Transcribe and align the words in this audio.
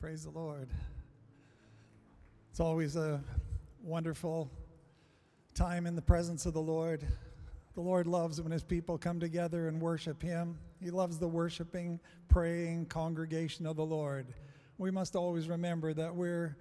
Praise 0.00 0.24
the 0.24 0.30
Lord. 0.30 0.70
It's 2.50 2.58
always 2.58 2.96
a 2.96 3.22
wonderful 3.82 4.50
time 5.54 5.86
in 5.86 5.94
the 5.94 6.00
presence 6.00 6.46
of 6.46 6.54
the 6.54 6.62
Lord. 6.62 7.06
The 7.74 7.82
Lord 7.82 8.06
loves 8.06 8.40
when 8.40 8.50
his 8.50 8.62
people 8.62 8.96
come 8.96 9.20
together 9.20 9.68
and 9.68 9.78
worship 9.78 10.22
him. 10.22 10.56
He 10.82 10.90
loves 10.90 11.18
the 11.18 11.28
worshiping, 11.28 12.00
praying 12.28 12.86
congregation 12.86 13.66
of 13.66 13.76
the 13.76 13.84
Lord. 13.84 14.28
We 14.78 14.90
must 14.90 15.16
always 15.16 15.50
remember 15.50 15.92
that 15.92 16.14
we're 16.14 16.56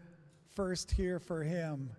first 0.52 0.92
here 0.92 1.18
for 1.18 1.42
him 1.42 1.90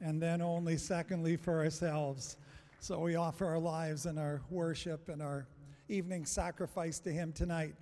and 0.00 0.22
then 0.22 0.40
only 0.40 0.78
secondly 0.78 1.36
for 1.36 1.58
ourselves. 1.58 2.38
So 2.80 2.98
we 2.98 3.14
offer 3.14 3.44
our 3.44 3.58
lives 3.58 4.06
and 4.06 4.18
our 4.18 4.40
worship 4.48 5.10
and 5.10 5.20
our 5.20 5.48
evening 5.90 6.24
sacrifice 6.24 6.98
to 7.00 7.12
him 7.12 7.34
tonight. 7.34 7.74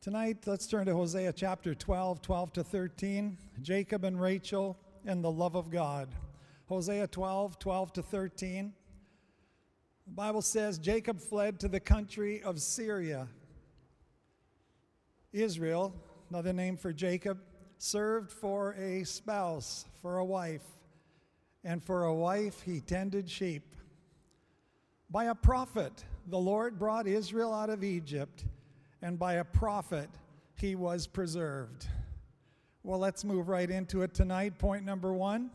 Tonight, 0.00 0.44
let's 0.46 0.68
turn 0.68 0.86
to 0.86 0.94
Hosea 0.94 1.32
chapter 1.32 1.74
12, 1.74 2.22
12 2.22 2.52
to 2.52 2.62
13. 2.62 3.36
Jacob 3.62 4.04
and 4.04 4.20
Rachel 4.20 4.78
and 5.04 5.24
the 5.24 5.30
love 5.30 5.56
of 5.56 5.70
God. 5.70 6.08
Hosea 6.68 7.08
12, 7.08 7.58
12 7.58 7.92
to 7.94 8.02
13. 8.02 8.72
The 10.06 10.12
Bible 10.12 10.40
says 10.40 10.78
Jacob 10.78 11.20
fled 11.20 11.58
to 11.58 11.68
the 11.68 11.80
country 11.80 12.40
of 12.44 12.60
Syria. 12.60 13.26
Israel, 15.32 15.92
another 16.30 16.52
name 16.52 16.76
for 16.76 16.92
Jacob, 16.92 17.40
served 17.78 18.30
for 18.30 18.74
a 18.74 19.02
spouse, 19.02 19.84
for 20.00 20.18
a 20.18 20.24
wife. 20.24 20.62
And 21.64 21.82
for 21.82 22.04
a 22.04 22.14
wife, 22.14 22.62
he 22.62 22.80
tended 22.80 23.28
sheep. 23.28 23.74
By 25.10 25.24
a 25.24 25.34
prophet, 25.34 26.04
the 26.28 26.38
Lord 26.38 26.78
brought 26.78 27.08
Israel 27.08 27.52
out 27.52 27.68
of 27.68 27.82
Egypt 27.82 28.44
and 29.02 29.18
by 29.18 29.34
a 29.34 29.44
prophet 29.44 30.08
he 30.54 30.74
was 30.74 31.06
preserved. 31.06 31.86
Well, 32.82 32.98
let's 32.98 33.24
move 33.24 33.48
right 33.48 33.70
into 33.70 34.02
it 34.02 34.14
tonight. 34.14 34.58
Point 34.58 34.84
number 34.84 35.12
one 35.12 35.50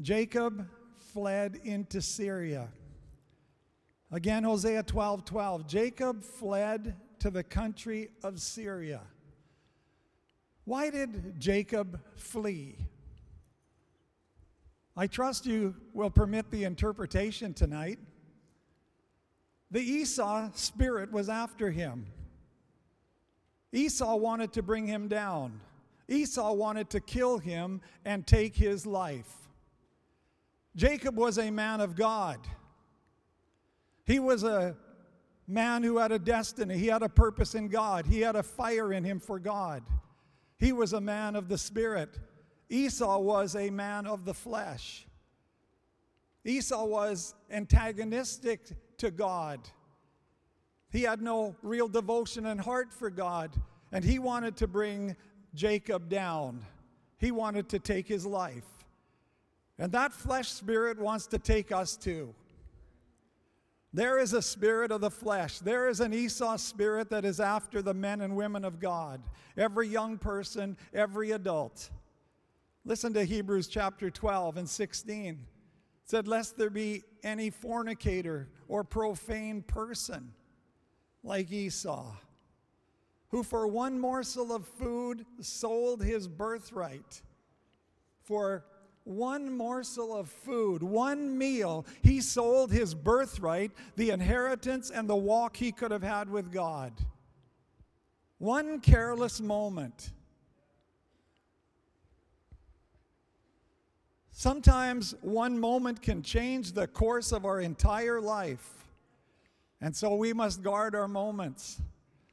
Jacob 0.00 0.68
fled 1.12 1.60
into 1.64 2.02
Syria. 2.02 2.68
Again, 4.10 4.44
Hosea 4.44 4.82
12 4.82 5.24
12. 5.24 5.66
Jacob 5.66 6.22
fled 6.22 6.96
to 7.20 7.30
the 7.30 7.42
country 7.42 8.10
of 8.22 8.40
Syria. 8.40 9.00
Why 10.64 10.90
did 10.90 11.38
Jacob 11.38 12.00
flee? 12.16 12.76
I 14.96 15.06
trust 15.06 15.46
you 15.46 15.74
will 15.92 16.10
permit 16.10 16.50
the 16.50 16.64
interpretation 16.64 17.52
tonight. 17.52 17.98
The 19.70 19.80
Esau 19.80 20.50
spirit 20.54 21.10
was 21.10 21.28
after 21.28 21.70
him. 21.70 22.06
Esau 23.74 24.14
wanted 24.16 24.52
to 24.52 24.62
bring 24.62 24.86
him 24.86 25.08
down. 25.08 25.60
Esau 26.08 26.52
wanted 26.52 26.88
to 26.90 27.00
kill 27.00 27.38
him 27.38 27.80
and 28.04 28.24
take 28.24 28.54
his 28.54 28.86
life. 28.86 29.48
Jacob 30.76 31.16
was 31.16 31.38
a 31.38 31.50
man 31.50 31.80
of 31.80 31.96
God. 31.96 32.38
He 34.06 34.20
was 34.20 34.44
a 34.44 34.76
man 35.48 35.82
who 35.82 35.98
had 35.98 36.12
a 36.12 36.18
destiny. 36.18 36.78
He 36.78 36.86
had 36.86 37.02
a 37.02 37.08
purpose 37.08 37.54
in 37.56 37.68
God. 37.68 38.06
He 38.06 38.20
had 38.20 38.36
a 38.36 38.42
fire 38.42 38.92
in 38.92 39.02
him 39.02 39.18
for 39.18 39.40
God. 39.40 39.82
He 40.56 40.72
was 40.72 40.92
a 40.92 41.00
man 41.00 41.34
of 41.34 41.48
the 41.48 41.58
Spirit. 41.58 42.18
Esau 42.68 43.18
was 43.18 43.56
a 43.56 43.70
man 43.70 44.06
of 44.06 44.24
the 44.24 44.34
flesh. 44.34 45.06
Esau 46.44 46.84
was 46.84 47.34
antagonistic 47.50 48.96
to 48.98 49.10
God. 49.10 49.60
He 50.94 51.02
had 51.02 51.20
no 51.20 51.56
real 51.60 51.88
devotion 51.88 52.46
and 52.46 52.60
heart 52.60 52.92
for 52.92 53.10
God, 53.10 53.50
and 53.90 54.04
he 54.04 54.20
wanted 54.20 54.56
to 54.58 54.68
bring 54.68 55.16
Jacob 55.52 56.08
down. 56.08 56.64
He 57.18 57.32
wanted 57.32 57.68
to 57.70 57.80
take 57.80 58.06
his 58.06 58.24
life. 58.24 58.84
And 59.76 59.90
that 59.90 60.12
flesh 60.12 60.50
spirit 60.50 61.00
wants 61.00 61.26
to 61.26 61.38
take 61.40 61.72
us 61.72 61.96
too. 61.96 62.32
There 63.92 64.20
is 64.20 64.34
a 64.34 64.40
spirit 64.40 64.92
of 64.92 65.00
the 65.00 65.10
flesh. 65.10 65.58
There 65.58 65.88
is 65.88 65.98
an 65.98 66.14
Esau 66.14 66.56
spirit 66.58 67.10
that 67.10 67.24
is 67.24 67.40
after 67.40 67.82
the 67.82 67.94
men 67.94 68.20
and 68.20 68.36
women 68.36 68.64
of 68.64 68.78
God, 68.78 69.20
every 69.56 69.88
young 69.88 70.16
person, 70.16 70.76
every 70.92 71.32
adult. 71.32 71.90
Listen 72.84 73.12
to 73.14 73.24
Hebrews 73.24 73.66
chapter 73.66 74.10
12 74.10 74.58
and 74.58 74.70
16. 74.70 75.26
It 75.26 75.38
said, 76.04 76.28
Lest 76.28 76.56
there 76.56 76.70
be 76.70 77.02
any 77.24 77.50
fornicator 77.50 78.48
or 78.68 78.84
profane 78.84 79.62
person 79.62 80.32
like 81.24 81.50
Esau, 81.50 82.14
who 83.28 83.42
for 83.42 83.66
one 83.66 83.98
morsel 83.98 84.52
of 84.52 84.66
food 84.66 85.24
sold 85.40 86.04
his 86.04 86.28
birthright. 86.28 87.22
For 88.22 88.64
one 89.04 89.54
morsel 89.54 90.14
of 90.14 90.28
food, 90.28 90.82
one 90.82 91.36
meal, 91.36 91.86
he 92.02 92.20
sold 92.20 92.70
his 92.70 92.94
birthright, 92.94 93.72
the 93.96 94.10
inheritance, 94.10 94.90
and 94.90 95.08
the 95.08 95.16
walk 95.16 95.56
he 95.56 95.72
could 95.72 95.90
have 95.90 96.02
had 96.02 96.30
with 96.30 96.52
God. 96.52 96.92
One 98.38 98.80
careless 98.80 99.40
moment. 99.40 100.10
Sometimes 104.30 105.14
one 105.20 105.58
moment 105.58 106.02
can 106.02 106.22
change 106.22 106.72
the 106.72 106.86
course 106.86 107.32
of 107.32 107.44
our 107.46 107.60
entire 107.60 108.20
life. 108.20 108.83
And 109.84 109.94
so 109.94 110.14
we 110.14 110.32
must 110.32 110.62
guard 110.62 110.94
our 110.94 111.06
moments. 111.06 111.82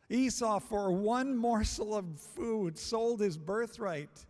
Esau, 0.10 0.58
for 0.60 0.90
one 0.94 1.36
morsel 1.36 1.94
of 1.94 2.06
food, 2.18 2.80
sold 2.80 3.20
his 3.20 3.38
birthright. 3.38 4.26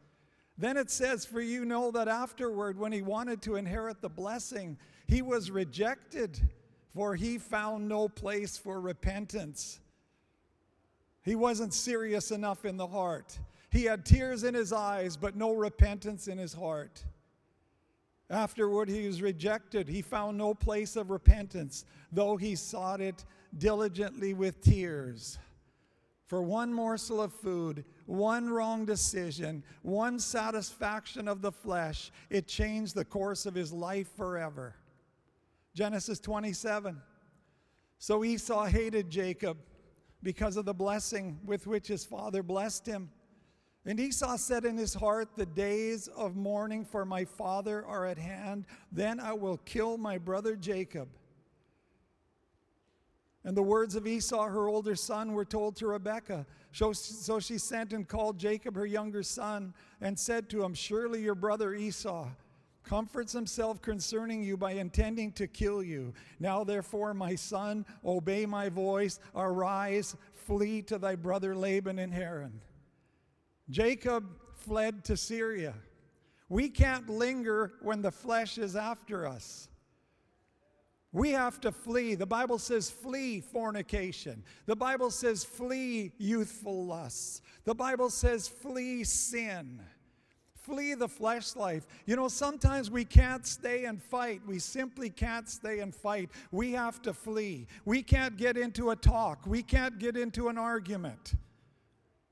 Then 0.57 0.75
it 0.75 0.89
says, 0.89 1.23
For 1.23 1.39
you 1.39 1.63
know 1.63 1.91
that 1.91 2.07
afterward, 2.07 2.79
when 2.79 2.91
he 2.91 3.03
wanted 3.03 3.39
to 3.43 3.57
inherit 3.57 4.01
the 4.01 4.09
blessing, 4.09 4.75
he 5.05 5.21
was 5.21 5.51
rejected, 5.51 6.41
for 6.95 7.13
he 7.13 7.37
found 7.37 7.87
no 7.87 8.09
place 8.09 8.57
for 8.57 8.81
repentance. 8.81 9.79
He 11.21 11.35
wasn't 11.35 11.75
serious 11.75 12.31
enough 12.31 12.65
in 12.65 12.75
the 12.75 12.87
heart. 12.87 13.37
He 13.69 13.83
had 13.83 14.03
tears 14.03 14.43
in 14.43 14.55
his 14.55 14.73
eyes, 14.73 15.15
but 15.15 15.35
no 15.35 15.53
repentance 15.53 16.27
in 16.27 16.39
his 16.39 16.53
heart. 16.53 17.03
Afterward, 18.31 18.87
he 18.87 19.05
was 19.05 19.21
rejected. 19.21 19.89
He 19.89 20.01
found 20.01 20.37
no 20.37 20.53
place 20.53 20.95
of 20.95 21.11
repentance, 21.11 21.83
though 22.13 22.37
he 22.37 22.55
sought 22.55 23.01
it 23.01 23.25
diligently 23.57 24.33
with 24.33 24.61
tears. 24.61 25.37
For 26.27 26.41
one 26.41 26.73
morsel 26.73 27.21
of 27.21 27.33
food, 27.33 27.83
one 28.05 28.49
wrong 28.49 28.85
decision, 28.85 29.65
one 29.81 30.17
satisfaction 30.17 31.27
of 31.27 31.41
the 31.41 31.51
flesh, 31.51 32.09
it 32.29 32.47
changed 32.47 32.95
the 32.95 33.03
course 33.03 33.45
of 33.45 33.53
his 33.53 33.73
life 33.73 34.07
forever. 34.15 34.75
Genesis 35.75 36.21
27. 36.21 37.01
So 37.99 38.23
Esau 38.23 38.63
hated 38.63 39.09
Jacob 39.09 39.57
because 40.23 40.55
of 40.55 40.63
the 40.63 40.73
blessing 40.73 41.37
with 41.43 41.67
which 41.67 41.89
his 41.89 42.05
father 42.05 42.41
blessed 42.43 42.85
him. 42.85 43.09
And 43.85 43.99
Esau 43.99 44.37
said 44.37 44.63
in 44.65 44.77
his 44.77 44.93
heart, 44.93 45.29
The 45.35 45.45
days 45.45 46.07
of 46.07 46.35
mourning 46.35 46.85
for 46.85 47.03
my 47.03 47.25
father 47.25 47.83
are 47.85 48.05
at 48.05 48.17
hand. 48.17 48.65
Then 48.91 49.19
I 49.19 49.33
will 49.33 49.57
kill 49.57 49.97
my 49.97 50.17
brother 50.17 50.55
Jacob. 50.55 51.09
And 53.43 53.57
the 53.57 53.63
words 53.63 53.95
of 53.95 54.05
Esau, 54.05 54.45
her 54.45 54.67
older 54.69 54.95
son, 54.95 55.33
were 55.33 55.45
told 55.45 55.75
to 55.77 55.87
Rebekah. 55.87 56.45
So 56.71 56.93
she 56.93 57.57
sent 57.57 57.91
and 57.91 58.07
called 58.07 58.37
Jacob, 58.37 58.75
her 58.75 58.85
younger 58.85 59.23
son, 59.23 59.73
and 59.99 60.17
said 60.17 60.47
to 60.51 60.63
him, 60.63 60.75
Surely 60.75 61.23
your 61.23 61.33
brother 61.35 61.73
Esau 61.73 62.27
comforts 62.83 63.33
himself 63.33 63.81
concerning 63.81 64.43
you 64.43 64.57
by 64.57 64.73
intending 64.73 65.31
to 65.31 65.47
kill 65.47 65.81
you. 65.81 66.13
Now, 66.39 66.63
therefore, 66.63 67.13
my 67.13 67.33
son, 67.33 67.85
obey 68.05 68.45
my 68.45 68.69
voice. 68.69 69.19
Arise, 69.35 70.15
flee 70.45 70.83
to 70.83 70.99
thy 70.99 71.15
brother 71.15 71.55
Laban 71.55 71.97
in 71.97 72.11
Haran. 72.11 72.61
Jacob 73.71 74.25
fled 74.53 75.03
to 75.05 75.17
Syria. 75.17 75.73
We 76.49 76.69
can't 76.69 77.09
linger 77.09 77.73
when 77.81 78.01
the 78.01 78.11
flesh 78.11 78.57
is 78.57 78.75
after 78.75 79.25
us. 79.25 79.69
We 81.13 81.31
have 81.31 81.59
to 81.61 81.71
flee. 81.71 82.15
The 82.15 82.25
Bible 82.25 82.57
says, 82.57 82.89
flee 82.89 83.41
fornication. 83.41 84.43
The 84.65 84.75
Bible 84.75 85.11
says, 85.11 85.43
flee 85.43 86.11
youthful 86.17 86.85
lusts. 86.85 87.41
The 87.65 87.75
Bible 87.75 88.09
says, 88.09 88.47
flee 88.47 89.03
sin. 89.03 89.81
Flee 90.53 90.93
the 90.93 91.07
flesh 91.07 91.55
life. 91.55 91.87
You 92.05 92.15
know, 92.15 92.27
sometimes 92.27 92.91
we 92.91 93.03
can't 93.03 93.45
stay 93.45 93.85
and 93.85 94.01
fight. 94.01 94.41
We 94.47 94.59
simply 94.59 95.09
can't 95.09 95.49
stay 95.49 95.79
and 95.79 95.93
fight. 95.93 96.29
We 96.51 96.71
have 96.73 97.01
to 97.01 97.13
flee. 97.13 97.67
We 97.83 98.03
can't 98.03 98.37
get 98.37 98.57
into 98.57 98.91
a 98.91 98.95
talk. 98.95 99.45
We 99.45 99.63
can't 99.63 99.97
get 99.97 100.15
into 100.15 100.49
an 100.49 100.57
argument. 100.57 101.33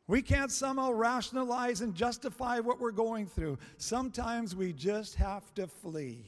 We 0.09 0.23
can't 0.23 0.51
somehow 0.51 0.91
rationalize 0.91 1.81
and 1.81 1.93
justify 1.93 2.61
what 2.61 2.79
we're 2.79 2.89
going 2.89 3.27
through. 3.27 3.59
Sometimes 3.77 4.55
we 4.55 4.73
just 4.73 5.13
have 5.15 5.53
to 5.53 5.67
flee. 5.67 6.25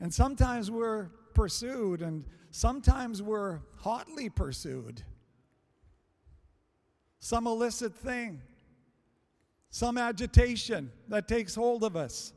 And 0.00 0.14
sometimes 0.14 0.70
we're 0.70 1.06
pursued, 1.34 2.00
and 2.00 2.24
sometimes 2.52 3.20
we're 3.20 3.58
hotly 3.78 4.28
pursued. 4.28 5.02
some 7.18 7.48
illicit 7.48 7.92
thing, 7.92 8.40
some 9.70 9.98
agitation 9.98 10.92
that 11.08 11.26
takes 11.26 11.56
hold 11.56 11.82
of 11.82 11.96
us, 11.96 12.32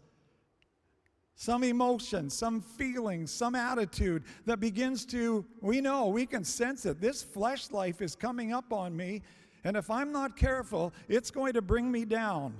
some 1.39 1.63
emotion, 1.63 2.29
some 2.29 2.59
feeling, 2.59 3.25
some 3.25 3.55
attitude 3.55 4.25
that 4.45 4.59
begins 4.59 5.05
to, 5.05 5.45
we 5.61 5.79
know, 5.79 6.07
we 6.07 6.25
can 6.25 6.43
sense 6.43 6.85
it. 6.85 6.99
This 6.99 7.23
flesh 7.23 7.71
life 7.71 8.01
is 8.01 8.13
coming 8.13 8.51
up 8.51 8.73
on 8.73 8.93
me, 8.93 9.21
and 9.63 9.77
if 9.77 9.89
I'm 9.89 10.11
not 10.11 10.35
careful, 10.35 10.91
it's 11.07 11.31
going 11.31 11.53
to 11.53 11.61
bring 11.61 11.89
me 11.89 12.03
down. 12.03 12.53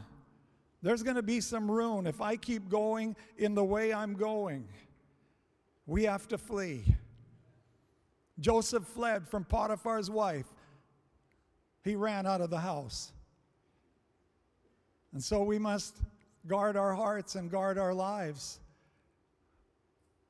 There's 0.82 1.04
going 1.04 1.18
to 1.18 1.22
be 1.22 1.42
some 1.42 1.70
ruin 1.70 2.08
if 2.08 2.22
I 2.22 2.38
keep 2.38 2.70
going 2.70 3.18
in 3.38 3.54
the 3.54 3.66
way 3.66 3.94
I'm 3.94 4.14
going. 4.14 4.66
We 5.86 6.06
have 6.06 6.30
to 6.30 6.38
flee. 6.38 6.86
Joseph 8.40 8.86
fled 8.86 9.28
from 9.28 9.44
Potiphar's 9.44 10.10
wife. 10.10 10.48
He 11.84 11.98
ran 11.98 12.26
out 12.26 12.40
of 12.40 12.50
the 12.50 12.60
house. 12.60 13.12
And 15.12 15.22
so 15.22 15.44
we 15.44 15.60
must 15.60 15.98
guard 16.48 16.78
our 16.78 16.94
hearts 16.94 17.36
and 17.36 17.52
guard 17.52 17.78
our 17.78 17.94
lives. 17.94 18.62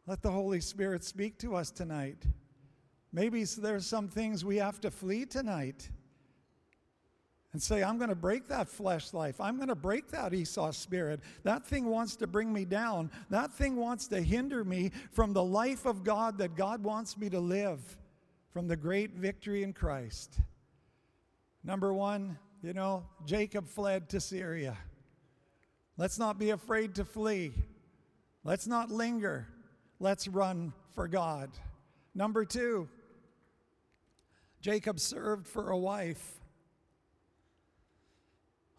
Let 0.09 0.23
the 0.23 0.31
Holy 0.31 0.59
Spirit 0.59 1.03
speak 1.03 1.37
to 1.37 1.55
us 1.55 1.69
tonight. 1.69 2.25
Maybe 3.13 3.43
there's 3.43 3.85
some 3.85 4.07
things 4.07 4.43
we 4.43 4.57
have 4.57 4.81
to 4.81 4.89
flee 4.89 5.23
tonight 5.27 5.87
and 7.53 7.61
say, 7.61 7.83
I'm 7.83 7.99
going 7.99 8.09
to 8.09 8.15
break 8.15 8.47
that 8.47 8.67
flesh 8.67 9.13
life. 9.13 9.39
I'm 9.39 9.57
going 9.57 9.67
to 9.67 9.75
break 9.75 10.09
that 10.09 10.33
Esau 10.33 10.71
spirit. 10.71 11.19
That 11.43 11.63
thing 11.63 11.85
wants 11.85 12.15
to 12.15 12.25
bring 12.25 12.51
me 12.51 12.65
down. 12.65 13.11
That 13.29 13.53
thing 13.53 13.75
wants 13.75 14.07
to 14.07 14.19
hinder 14.19 14.63
me 14.63 14.89
from 15.11 15.33
the 15.33 15.43
life 15.43 15.85
of 15.85 16.03
God 16.03 16.39
that 16.39 16.55
God 16.55 16.83
wants 16.83 17.15
me 17.15 17.29
to 17.29 17.39
live, 17.39 17.79
from 18.51 18.67
the 18.67 18.75
great 18.75 19.11
victory 19.11 19.61
in 19.61 19.73
Christ. 19.73 20.39
Number 21.63 21.93
one, 21.93 22.35
you 22.63 22.73
know, 22.73 23.05
Jacob 23.27 23.67
fled 23.67 24.09
to 24.09 24.19
Syria. 24.19 24.75
Let's 25.97 26.17
not 26.17 26.39
be 26.39 26.49
afraid 26.49 26.95
to 26.95 27.05
flee. 27.05 27.53
Let's 28.43 28.65
not 28.65 28.89
linger. 28.89 29.47
Let's 29.99 30.27
run 30.29 30.71
for 30.95 31.07
God. 31.09 31.49
Number 32.15 32.45
two, 32.45 32.87
Jacob 34.61 34.99
served 34.99 35.45
for 35.45 35.71
a 35.71 35.77
wife. 35.77 36.39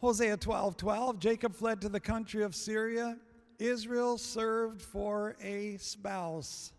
Hosea 0.00 0.38
12 0.38 0.78
12, 0.78 1.19
Jacob 1.19 1.55
fled 1.55 1.82
to 1.82 1.90
the 1.90 2.00
country 2.00 2.43
of 2.43 2.55
Syria. 2.55 3.19
Israel 3.58 4.17
served 4.17 4.81
for 4.81 5.37
a 5.43 5.76
spouse, 5.76 6.72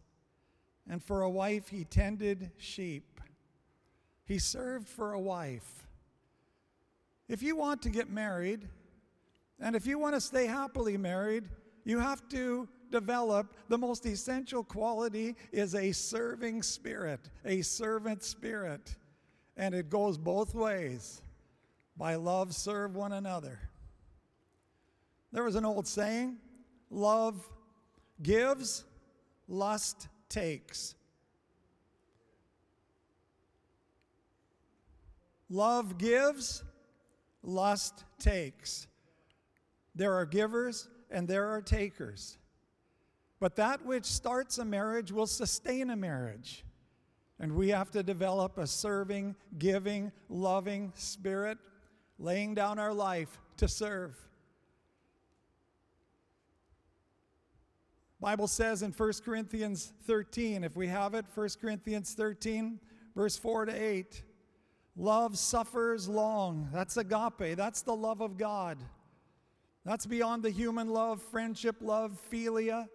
and 0.89 1.03
for 1.03 1.21
a 1.21 1.29
wife 1.29 1.67
he 1.69 1.83
tended 1.83 2.49
sheep. 2.57 3.21
He 4.25 4.39
served 4.39 4.87
for 4.87 5.13
a 5.13 5.19
wife. 5.19 5.87
If 7.27 7.43
you 7.43 7.55
want 7.55 7.83
to 7.83 7.89
get 7.89 8.09
married, 8.09 8.67
and 9.59 9.75
if 9.75 9.85
you 9.85 9.99
want 9.99 10.15
to 10.15 10.21
stay 10.21 10.47
happily 10.47 10.97
married, 10.97 11.43
you 11.85 11.99
have 11.99 12.27
to 12.29 12.67
develop 12.91 13.53
the 13.69 13.77
most 13.77 14.05
essential 14.05 14.63
quality 14.63 15.35
is 15.51 15.75
a 15.75 15.91
serving 15.91 16.61
spirit, 16.63 17.29
a 17.45 17.61
servant 17.61 18.23
spirit. 18.23 18.95
And 19.57 19.73
it 19.73 19.89
goes 19.89 20.17
both 20.17 20.53
ways. 20.53 21.21
By 21.97 22.15
love, 22.15 22.53
serve 22.53 22.95
one 22.95 23.13
another. 23.13 23.59
There 25.31 25.43
was 25.43 25.55
an 25.55 25.65
old 25.65 25.87
saying 25.87 26.37
love 26.89 27.47
gives, 28.21 28.83
lust 29.47 30.07
takes. 30.29 30.95
Love 35.49 35.97
gives, 35.97 36.63
lust 37.43 38.05
takes. 38.19 38.87
There 39.95 40.13
are 40.13 40.25
givers 40.25 40.87
and 41.09 41.27
there 41.27 41.49
are 41.49 41.61
takers. 41.61 42.37
But 43.41 43.55
that 43.55 43.83
which 43.83 44.05
starts 44.05 44.59
a 44.59 44.63
marriage 44.63 45.11
will 45.11 45.25
sustain 45.25 45.89
a 45.89 45.95
marriage. 45.95 46.63
And 47.39 47.55
we 47.55 47.69
have 47.69 47.89
to 47.91 48.03
develop 48.03 48.59
a 48.59 48.67
serving, 48.67 49.35
giving, 49.57 50.11
loving 50.29 50.93
spirit 50.95 51.57
laying 52.19 52.53
down 52.53 52.77
our 52.77 52.93
life 52.93 53.39
to 53.57 53.67
serve. 53.67 54.15
Bible 58.19 58.47
says 58.47 58.83
in 58.83 58.91
1 58.91 59.11
Corinthians 59.25 59.91
13, 60.05 60.63
if 60.63 60.75
we 60.75 60.85
have 60.85 61.15
it, 61.15 61.25
1 61.33 61.49
Corinthians 61.59 62.13
13, 62.13 62.79
verse 63.15 63.37
4 63.37 63.65
to 63.65 63.73
8. 63.73 64.21
Love 64.95 65.35
suffers 65.35 66.07
long. 66.07 66.69
That's 66.71 66.95
agape. 66.95 67.57
That's 67.57 67.81
the 67.81 67.95
love 67.95 68.21
of 68.21 68.37
God. 68.37 68.77
That's 69.83 70.05
beyond 70.05 70.43
the 70.43 70.51
human 70.51 70.91
love, 70.91 71.23
friendship 71.23 71.77
love, 71.81 72.21
philia. 72.31 72.87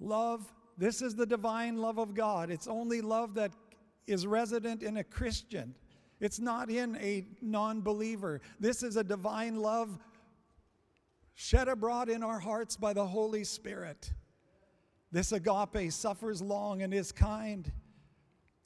Love. 0.00 0.52
This 0.76 1.02
is 1.02 1.14
the 1.14 1.26
divine 1.26 1.78
love 1.78 1.98
of 1.98 2.14
God. 2.14 2.50
It's 2.50 2.68
only 2.68 3.00
love 3.00 3.34
that 3.34 3.52
is 4.06 4.26
resident 4.26 4.82
in 4.82 4.98
a 4.98 5.04
Christian. 5.04 5.74
It's 6.20 6.38
not 6.38 6.70
in 6.70 6.96
a 6.96 7.26
non 7.40 7.80
believer. 7.80 8.40
This 8.58 8.82
is 8.82 8.96
a 8.96 9.04
divine 9.04 9.56
love 9.56 9.98
shed 11.34 11.68
abroad 11.68 12.08
in 12.08 12.22
our 12.22 12.40
hearts 12.40 12.76
by 12.76 12.92
the 12.92 13.06
Holy 13.06 13.44
Spirit. 13.44 14.12
This 15.12 15.32
agape 15.32 15.92
suffers 15.92 16.42
long 16.42 16.82
and 16.82 16.92
is 16.92 17.12
kind. 17.12 17.70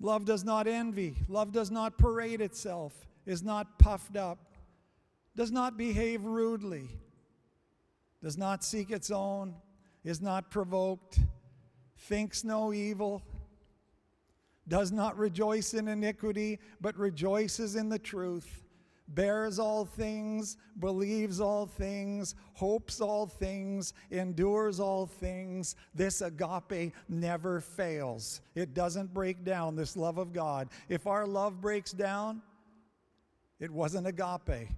Love 0.01 0.25
does 0.25 0.43
not 0.43 0.67
envy. 0.67 1.17
Love 1.29 1.53
does 1.53 1.71
not 1.71 1.99
parade 1.99 2.41
itself, 2.41 2.93
is 3.27 3.43
not 3.43 3.79
puffed 3.79 4.17
up, 4.17 4.57
does 5.37 5.53
not 5.53 5.77
behave 5.77 6.25
rudely, 6.25 6.89
does 8.23 8.37
not 8.37 8.65
seek 8.65 8.91
its 8.91 9.11
own, 9.11 9.55
is 10.05 10.21
not 10.21 10.51
provoked, 10.51 11.19
thinks 11.97 12.45
no 12.45 12.73
evil 12.73 13.23
does 14.69 14.93
not 14.93 15.19
rejoice 15.19 15.75
in 15.75 15.89
iniquity, 15.89 16.59
but 16.81 16.97
rejoices 16.97 17.75
in 17.77 17.89
the 17.89 17.99
truth, 17.99 18.65
bears 19.09 19.59
all 19.59 19.85
things, 19.85 20.57
believes 20.79 21.41
all 21.41 21.67
things, 21.67 22.35
hopes 22.55 23.01
all 23.01 23.27
things, 23.27 23.93
endures 24.11 24.79
all 24.79 25.07
things. 25.07 25.75
This 25.95 26.21
agape 26.21 26.95
never 27.09 27.61
fails. 27.61 28.41
It 28.55 28.73
doesn't 28.73 29.13
break 29.13 29.45
down, 29.45 29.77
this 29.77 29.97
love 29.97 30.19
of 30.19 30.33
God. 30.33 30.69
If 30.89 31.07
our 31.07 31.27
love 31.27 31.61
breaks 31.61 31.93
down, 31.93 32.41
it 33.59 33.71
wasn't 33.71 34.07
agape. 34.07 34.69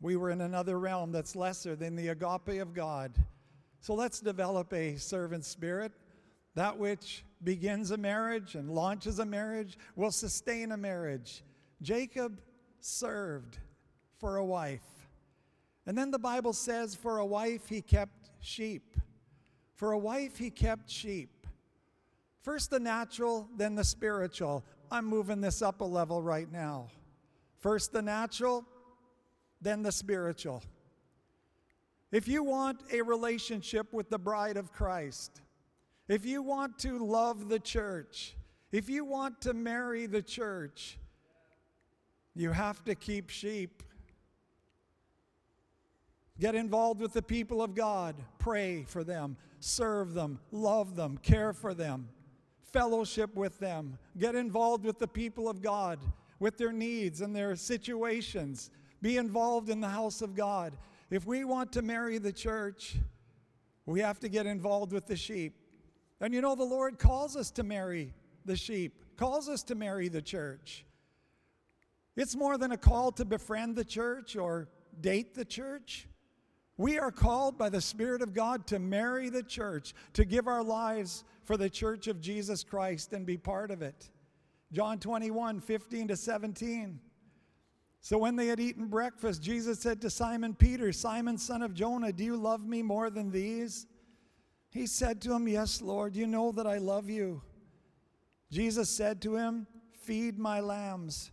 We 0.00 0.16
were 0.16 0.30
in 0.30 0.40
another 0.40 0.78
realm 0.78 1.12
that's 1.12 1.36
lesser 1.36 1.76
than 1.76 1.94
the 1.94 2.08
agape 2.08 2.60
of 2.60 2.72
God. 2.72 3.12
So 3.80 3.94
let's 3.94 4.20
develop 4.20 4.72
a 4.72 4.96
servant 4.96 5.44
spirit, 5.44 5.92
that 6.54 6.76
which 6.76 7.24
begins 7.42 7.90
a 7.90 7.96
marriage 7.96 8.54
and 8.54 8.70
launches 8.70 9.18
a 9.18 9.24
marriage 9.24 9.78
will 9.96 10.10
sustain 10.10 10.72
a 10.72 10.76
marriage. 10.76 11.42
Jacob 11.80 12.40
served 12.80 13.58
for 14.18 14.36
a 14.36 14.44
wife. 14.44 14.82
And 15.86 15.96
then 15.96 16.10
the 16.10 16.18
Bible 16.18 16.52
says, 16.52 16.94
for 16.94 17.18
a 17.18 17.26
wife, 17.26 17.68
he 17.68 17.80
kept 17.80 18.30
sheep. 18.40 18.96
For 19.76 19.92
a 19.92 19.98
wife, 19.98 20.36
he 20.36 20.50
kept 20.50 20.90
sheep. 20.90 21.46
First 22.42 22.70
the 22.70 22.80
natural, 22.80 23.48
then 23.56 23.74
the 23.74 23.84
spiritual. 23.84 24.62
I'm 24.90 25.06
moving 25.06 25.40
this 25.40 25.62
up 25.62 25.80
a 25.80 25.84
level 25.84 26.22
right 26.22 26.50
now. 26.50 26.88
First 27.58 27.92
the 27.92 28.02
natural, 28.02 28.66
then 29.62 29.82
the 29.82 29.92
spiritual. 29.92 30.62
If 32.12 32.26
you 32.26 32.42
want 32.42 32.80
a 32.92 33.02
relationship 33.02 33.92
with 33.92 34.10
the 34.10 34.18
bride 34.18 34.56
of 34.56 34.72
Christ, 34.72 35.40
if 36.08 36.26
you 36.26 36.42
want 36.42 36.78
to 36.80 36.98
love 36.98 37.48
the 37.48 37.60
church, 37.60 38.34
if 38.72 38.88
you 38.88 39.04
want 39.04 39.40
to 39.42 39.54
marry 39.54 40.06
the 40.06 40.22
church, 40.22 40.98
you 42.34 42.50
have 42.50 42.84
to 42.84 42.94
keep 42.94 43.30
sheep. 43.30 43.82
Get 46.40 46.54
involved 46.54 47.00
with 47.00 47.12
the 47.12 47.22
people 47.22 47.62
of 47.62 47.74
God. 47.74 48.16
Pray 48.38 48.84
for 48.84 49.04
them, 49.04 49.36
serve 49.60 50.14
them, 50.14 50.40
love 50.50 50.96
them, 50.96 51.18
care 51.18 51.52
for 51.52 51.74
them, 51.74 52.08
fellowship 52.72 53.34
with 53.36 53.58
them. 53.60 53.98
Get 54.18 54.34
involved 54.34 54.84
with 54.84 54.98
the 54.98 55.08
people 55.08 55.48
of 55.48 55.62
God, 55.62 56.00
with 56.40 56.56
their 56.56 56.72
needs 56.72 57.20
and 57.20 57.36
their 57.36 57.54
situations. 57.56 58.70
Be 59.02 59.16
involved 59.16 59.68
in 59.68 59.80
the 59.80 59.88
house 59.88 60.22
of 60.22 60.34
God. 60.34 60.72
If 61.10 61.26
we 61.26 61.44
want 61.44 61.72
to 61.72 61.82
marry 61.82 62.18
the 62.18 62.32
church, 62.32 62.96
we 63.84 64.00
have 64.00 64.20
to 64.20 64.28
get 64.28 64.46
involved 64.46 64.92
with 64.92 65.06
the 65.06 65.16
sheep. 65.16 65.54
And 66.20 66.32
you 66.32 66.40
know, 66.40 66.54
the 66.54 66.62
Lord 66.62 67.00
calls 67.00 67.36
us 67.36 67.50
to 67.52 67.64
marry 67.64 68.14
the 68.44 68.56
sheep, 68.56 69.16
calls 69.16 69.48
us 69.48 69.64
to 69.64 69.74
marry 69.74 70.08
the 70.08 70.22
church. 70.22 70.84
It's 72.16 72.36
more 72.36 72.58
than 72.58 72.70
a 72.70 72.76
call 72.76 73.10
to 73.12 73.24
befriend 73.24 73.74
the 73.74 73.84
church 73.84 74.36
or 74.36 74.68
date 75.00 75.34
the 75.34 75.44
church. 75.44 76.06
We 76.76 76.98
are 76.98 77.10
called 77.10 77.58
by 77.58 77.70
the 77.70 77.80
Spirit 77.80 78.22
of 78.22 78.32
God 78.32 78.68
to 78.68 78.78
marry 78.78 79.30
the 79.30 79.42
church, 79.42 79.94
to 80.12 80.24
give 80.24 80.46
our 80.46 80.62
lives 80.62 81.24
for 81.44 81.56
the 81.56 81.68
church 81.68 82.06
of 82.06 82.20
Jesus 82.20 82.62
Christ 82.62 83.12
and 83.12 83.26
be 83.26 83.36
part 83.36 83.72
of 83.72 83.82
it. 83.82 84.10
John 84.72 85.00
21, 85.00 85.60
15 85.60 86.08
to 86.08 86.16
17 86.16 87.00
So 88.00 88.16
when 88.18 88.36
they 88.36 88.46
had 88.46 88.60
eaten 88.60 88.86
breakfast, 88.86 89.42
Jesus 89.42 89.78
said 89.78 90.00
to 90.00 90.10
Simon 90.10 90.54
Peter, 90.54 90.92
Simon, 90.92 91.36
son 91.36 91.62
of 91.62 91.74
Jonah, 91.74 92.12
do 92.12 92.24
you 92.24 92.36
love 92.36 92.66
me 92.66 92.82
more 92.82 93.10
than 93.10 93.30
these? 93.30 93.86
He 94.70 94.86
said 94.86 95.20
to 95.22 95.32
him, 95.34 95.46
Yes, 95.46 95.82
Lord, 95.82 96.16
you 96.16 96.26
know 96.26 96.52
that 96.52 96.66
I 96.66 96.78
love 96.78 97.10
you. 97.10 97.42
Jesus 98.50 98.88
said 98.88 99.20
to 99.22 99.36
him, 99.36 99.66
Feed 100.02 100.38
my 100.38 100.60
lambs. 100.60 101.30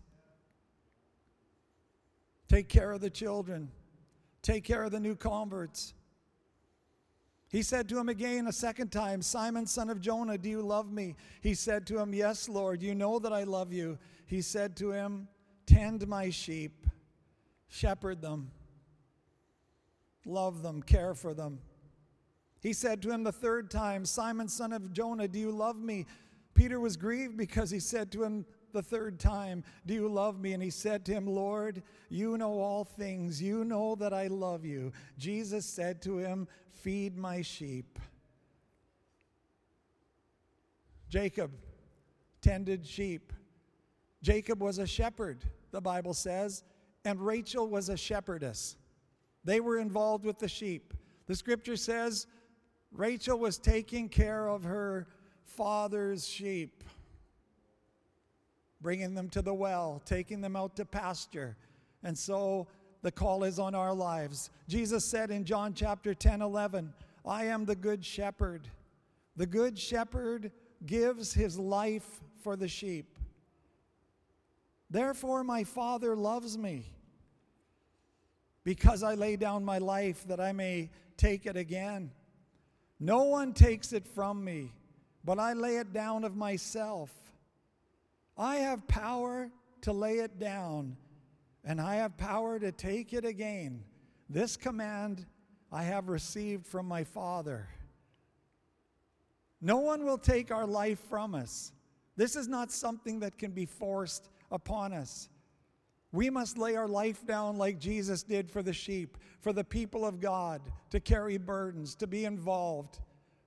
Take 2.50 2.68
care 2.68 2.92
of 2.92 3.02
the 3.02 3.10
children. 3.10 3.70
Take 4.42 4.64
care 4.64 4.84
of 4.84 4.92
the 4.92 5.00
new 5.00 5.16
converts. 5.16 5.94
He 7.50 7.62
said 7.62 7.88
to 7.90 7.98
him 7.98 8.10
again 8.10 8.48
a 8.48 8.52
second 8.52 8.92
time, 8.92 9.22
Simon, 9.22 9.66
son 9.66 9.90
of 9.90 10.02
Jonah, 10.02 10.38
do 10.38 10.50
you 10.50 10.62
love 10.62 10.92
me? 10.92 11.16
He 11.42 11.54
said 11.54 11.88
to 11.88 11.98
him, 11.98 12.14
Yes, 12.14 12.50
Lord, 12.50 12.82
you 12.82 12.94
know 12.94 13.20
that 13.20 13.32
I 13.32 13.44
love 13.44 13.72
you. 13.72 13.98
He 14.26 14.42
said 14.42 14.76
to 14.78 14.92
him, 14.92 15.30
Tend 15.68 16.08
my 16.08 16.32
sheep, 16.32 16.88
shepherd 17.68 18.22
them, 18.22 18.50
love 20.26 20.64
them, 20.64 20.82
care 20.82 21.14
for 21.14 21.36
them. 21.36 21.60
He 22.60 22.74
said 22.74 23.04
to 23.04 23.12
him 23.12 23.24
the 23.24 23.32
third 23.32 23.70
time, 23.70 24.04
Simon, 24.04 24.48
son 24.48 24.74
of 24.74 24.92
Jonah, 24.92 25.28
do 25.28 25.38
you 25.38 25.52
love 25.52 25.78
me? 25.78 26.08
Peter 26.56 26.80
was 26.80 26.98
grieved 26.98 27.38
because 27.38 27.70
he 27.70 27.80
said 27.80 28.12
to 28.14 28.24
him 28.24 28.46
the 28.74 28.82
third 28.82 29.20
time, 29.20 29.64
Do 29.86 29.94
you 29.94 30.08
love 30.08 30.40
me? 30.40 30.54
And 30.54 30.64
he 30.64 30.70
said 30.70 31.06
to 31.06 31.14
him, 31.14 31.28
Lord, 31.28 31.84
you 32.10 32.38
know 32.38 32.60
all 32.60 32.84
things. 32.84 33.42
You 33.42 33.64
know 33.64 33.96
that 33.96 34.14
I 34.14 34.28
love 34.28 34.66
you. 34.66 34.92
Jesus 35.18 35.66
said 35.66 36.02
to 36.04 36.18
him, 36.18 36.48
Feed 36.72 37.18
my 37.18 37.42
sheep. 37.42 38.00
Jacob 41.10 41.52
tended 42.42 42.86
sheep. 42.86 43.34
Jacob 44.22 44.62
was 44.62 44.78
a 44.78 44.88
shepherd, 44.88 45.44
the 45.72 45.82
Bible 45.82 46.14
says, 46.14 46.64
and 47.06 47.20
Rachel 47.20 47.68
was 47.68 47.90
a 47.90 47.98
shepherdess. 47.98 48.76
They 49.44 49.60
were 49.60 49.78
involved 49.78 50.26
with 50.26 50.40
the 50.40 50.48
sheep. 50.48 50.94
The 51.26 51.36
scripture 51.36 51.78
says 51.78 52.28
Rachel 52.92 53.38
was 53.38 53.58
taking 53.58 54.10
care 54.10 54.48
of 54.48 54.64
her 54.64 55.08
father's 55.44 56.28
sheep, 56.28 56.84
bringing 58.82 59.14
them 59.14 59.30
to 59.30 59.42
the 59.42 59.54
well, 59.54 60.02
taking 60.06 60.42
them 60.42 60.56
out 60.56 60.76
to 60.78 60.86
pasture. 60.86 61.56
And 62.04 62.18
so 62.18 62.68
the 63.02 63.12
call 63.12 63.44
is 63.44 63.60
on 63.60 63.76
our 63.76 63.94
lives. 63.94 64.50
Jesus 64.68 65.06
said 65.06 65.32
in 65.32 65.46
John 65.46 65.74
chapter 65.74 66.14
10 66.14 66.42
11, 66.42 66.94
I 67.26 67.46
am 67.46 67.66
the 67.66 67.76
good 67.76 68.04
shepherd. 68.04 68.68
The 69.36 69.46
good 69.46 69.78
shepherd 69.78 70.52
gives 70.86 71.34
his 71.34 71.60
life 71.60 72.22
for 72.42 72.56
the 72.56 72.68
sheep. 72.68 73.17
Therefore, 74.89 75.44
my 75.44 75.63
Father 75.63 76.15
loves 76.15 76.58
me 76.58 76.86
because 78.63 79.03
I 79.03 79.15
lay 79.15 79.36
down 79.36 79.65
my 79.65 79.77
life 79.77 80.25
that 80.27 80.39
I 80.39 80.51
may 80.51 80.89
take 81.17 81.46
it 81.46 81.58
again. 81.58 82.12
No 83.00 83.24
one 83.24 83.53
takes 83.53 83.94
it 83.94 84.08
from 84.08 84.44
me, 84.44 84.72
but 85.24 85.39
I 85.39 85.53
lay 85.53 85.77
it 85.77 85.94
down 85.94 86.24
of 86.24 86.36
myself. 86.36 87.12
I 88.38 88.58
have 88.58 88.88
power 88.88 89.50
to 89.82 89.94
lay 89.94 90.20
it 90.20 90.39
down, 90.39 90.98
and 91.63 91.82
I 91.82 91.96
have 91.96 92.17
power 92.17 92.60
to 92.60 92.72
take 92.72 93.13
it 93.13 93.25
again. 93.25 93.84
This 94.29 94.58
command 94.58 95.25
I 95.72 95.84
have 95.84 96.08
received 96.08 96.65
from 96.65 96.88
my 96.88 97.03
Father. 97.03 97.67
No 99.60 99.77
one 99.77 100.06
will 100.06 100.17
take 100.17 100.51
our 100.51 100.67
life 100.67 101.00
from 101.10 101.36
us. 101.36 101.72
This 102.15 102.36
is 102.36 102.48
not 102.48 102.72
something 102.72 103.20
that 103.20 103.38
can 103.38 103.51
be 103.51 103.65
forced 103.65 104.29
upon 104.51 104.94
us. 104.94 105.30
We 106.12 106.30
must 106.30 106.58
lay 106.58 106.75
our 106.75 106.88
life 106.88 107.25
down 107.25 107.58
like 107.58 107.80
Jesus 107.80 108.24
did 108.24 108.50
for 108.50 108.63
the 108.63 108.74
sheep, 108.74 109.18
for 109.42 109.51
the 109.54 109.63
people 109.63 110.06
of 110.06 110.20
God, 110.20 110.62
to 110.89 111.00
carry 111.00 111.38
burdens, 111.38 111.96
to 111.96 112.08
be 112.08 112.25
involved. 112.25 113.00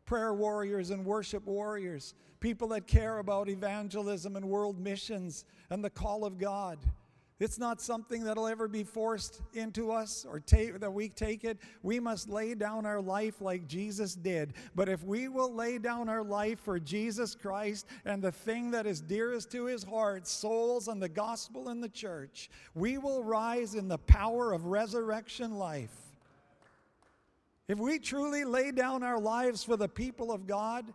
Prayer 0.04 0.34
warriors 0.34 0.90
and 0.90 1.04
worship 1.04 1.46
warriors, 1.46 2.14
people 2.40 2.68
that 2.68 2.86
care 2.86 3.18
about 3.18 3.48
evangelism 3.48 4.36
and 4.36 4.44
world 4.44 4.78
missions 4.78 5.44
and 5.70 5.82
the 5.82 5.90
call 5.90 6.24
of 6.24 6.36
God. 6.36 6.78
It's 7.40 7.58
not 7.58 7.80
something 7.80 8.24
that'll 8.24 8.46
ever 8.46 8.68
be 8.68 8.84
forced 8.84 9.40
into 9.54 9.90
us 9.90 10.26
or 10.28 10.40
take, 10.40 10.78
that 10.78 10.92
we 10.92 11.08
take 11.08 11.42
it. 11.42 11.58
We 11.82 11.98
must 11.98 12.28
lay 12.28 12.54
down 12.54 12.84
our 12.84 13.00
life 13.00 13.40
like 13.40 13.66
Jesus 13.66 14.14
did. 14.14 14.52
But 14.74 14.90
if 14.90 15.02
we 15.02 15.28
will 15.28 15.52
lay 15.52 15.78
down 15.78 16.10
our 16.10 16.22
life 16.22 16.60
for 16.60 16.78
Jesus 16.78 17.34
Christ 17.34 17.86
and 18.04 18.22
the 18.22 18.30
thing 18.30 18.70
that 18.72 18.86
is 18.86 19.00
dearest 19.00 19.50
to 19.52 19.64
his 19.64 19.82
heart, 19.82 20.26
souls 20.26 20.88
and 20.88 21.02
the 21.02 21.08
gospel 21.08 21.70
and 21.70 21.82
the 21.82 21.88
church, 21.88 22.50
we 22.74 22.98
will 22.98 23.24
rise 23.24 23.74
in 23.74 23.88
the 23.88 23.98
power 23.98 24.52
of 24.52 24.66
resurrection 24.66 25.54
life. 25.54 25.96
If 27.68 27.78
we 27.78 27.98
truly 27.98 28.44
lay 28.44 28.70
down 28.70 29.02
our 29.02 29.18
lives 29.18 29.64
for 29.64 29.78
the 29.78 29.88
people 29.88 30.30
of 30.30 30.46
God, 30.46 30.92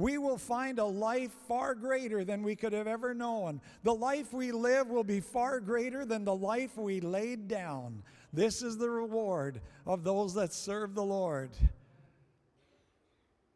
we 0.00 0.16
will 0.18 0.38
find 0.38 0.78
a 0.78 0.84
life 0.84 1.30
far 1.46 1.74
greater 1.74 2.24
than 2.24 2.42
we 2.42 2.56
could 2.56 2.72
have 2.72 2.86
ever 2.86 3.12
known. 3.12 3.60
The 3.82 3.94
life 3.94 4.32
we 4.32 4.50
live 4.50 4.88
will 4.88 5.04
be 5.04 5.20
far 5.20 5.60
greater 5.60 6.04
than 6.04 6.24
the 6.24 6.34
life 6.34 6.76
we 6.76 7.00
laid 7.00 7.48
down. 7.48 8.02
This 8.32 8.62
is 8.62 8.78
the 8.78 8.88
reward 8.88 9.60
of 9.86 10.02
those 10.02 10.34
that 10.34 10.54
serve 10.54 10.94
the 10.94 11.04
Lord. 11.04 11.50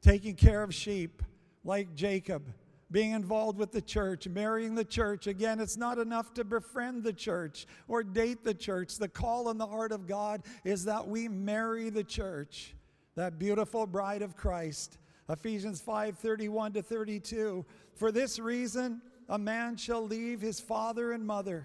Taking 0.02 0.34
care 0.34 0.62
of 0.62 0.74
sheep 0.74 1.22
like 1.64 1.94
Jacob, 1.94 2.42
being 2.90 3.12
involved 3.12 3.58
with 3.58 3.72
the 3.72 3.80
church, 3.80 4.28
marrying 4.28 4.74
the 4.74 4.84
church. 4.84 5.26
Again, 5.26 5.60
it's 5.60 5.78
not 5.78 5.98
enough 5.98 6.34
to 6.34 6.44
befriend 6.44 7.02
the 7.02 7.12
church 7.12 7.66
or 7.88 8.02
date 8.02 8.44
the 8.44 8.52
church. 8.52 8.98
The 8.98 9.08
call 9.08 9.48
in 9.48 9.56
the 9.56 9.66
heart 9.66 9.92
of 9.92 10.06
God 10.06 10.42
is 10.62 10.84
that 10.84 11.08
we 11.08 11.26
marry 11.26 11.88
the 11.88 12.04
church, 12.04 12.74
that 13.14 13.38
beautiful 13.38 13.86
bride 13.86 14.20
of 14.20 14.36
Christ. 14.36 14.98
Ephesians 15.28 15.80
5 15.80 16.18
31 16.18 16.72
to 16.74 16.82
32. 16.82 17.64
For 17.94 18.12
this 18.12 18.38
reason, 18.38 19.00
a 19.28 19.38
man 19.38 19.76
shall 19.76 20.02
leave 20.02 20.40
his 20.40 20.60
father 20.60 21.12
and 21.12 21.26
mother 21.26 21.64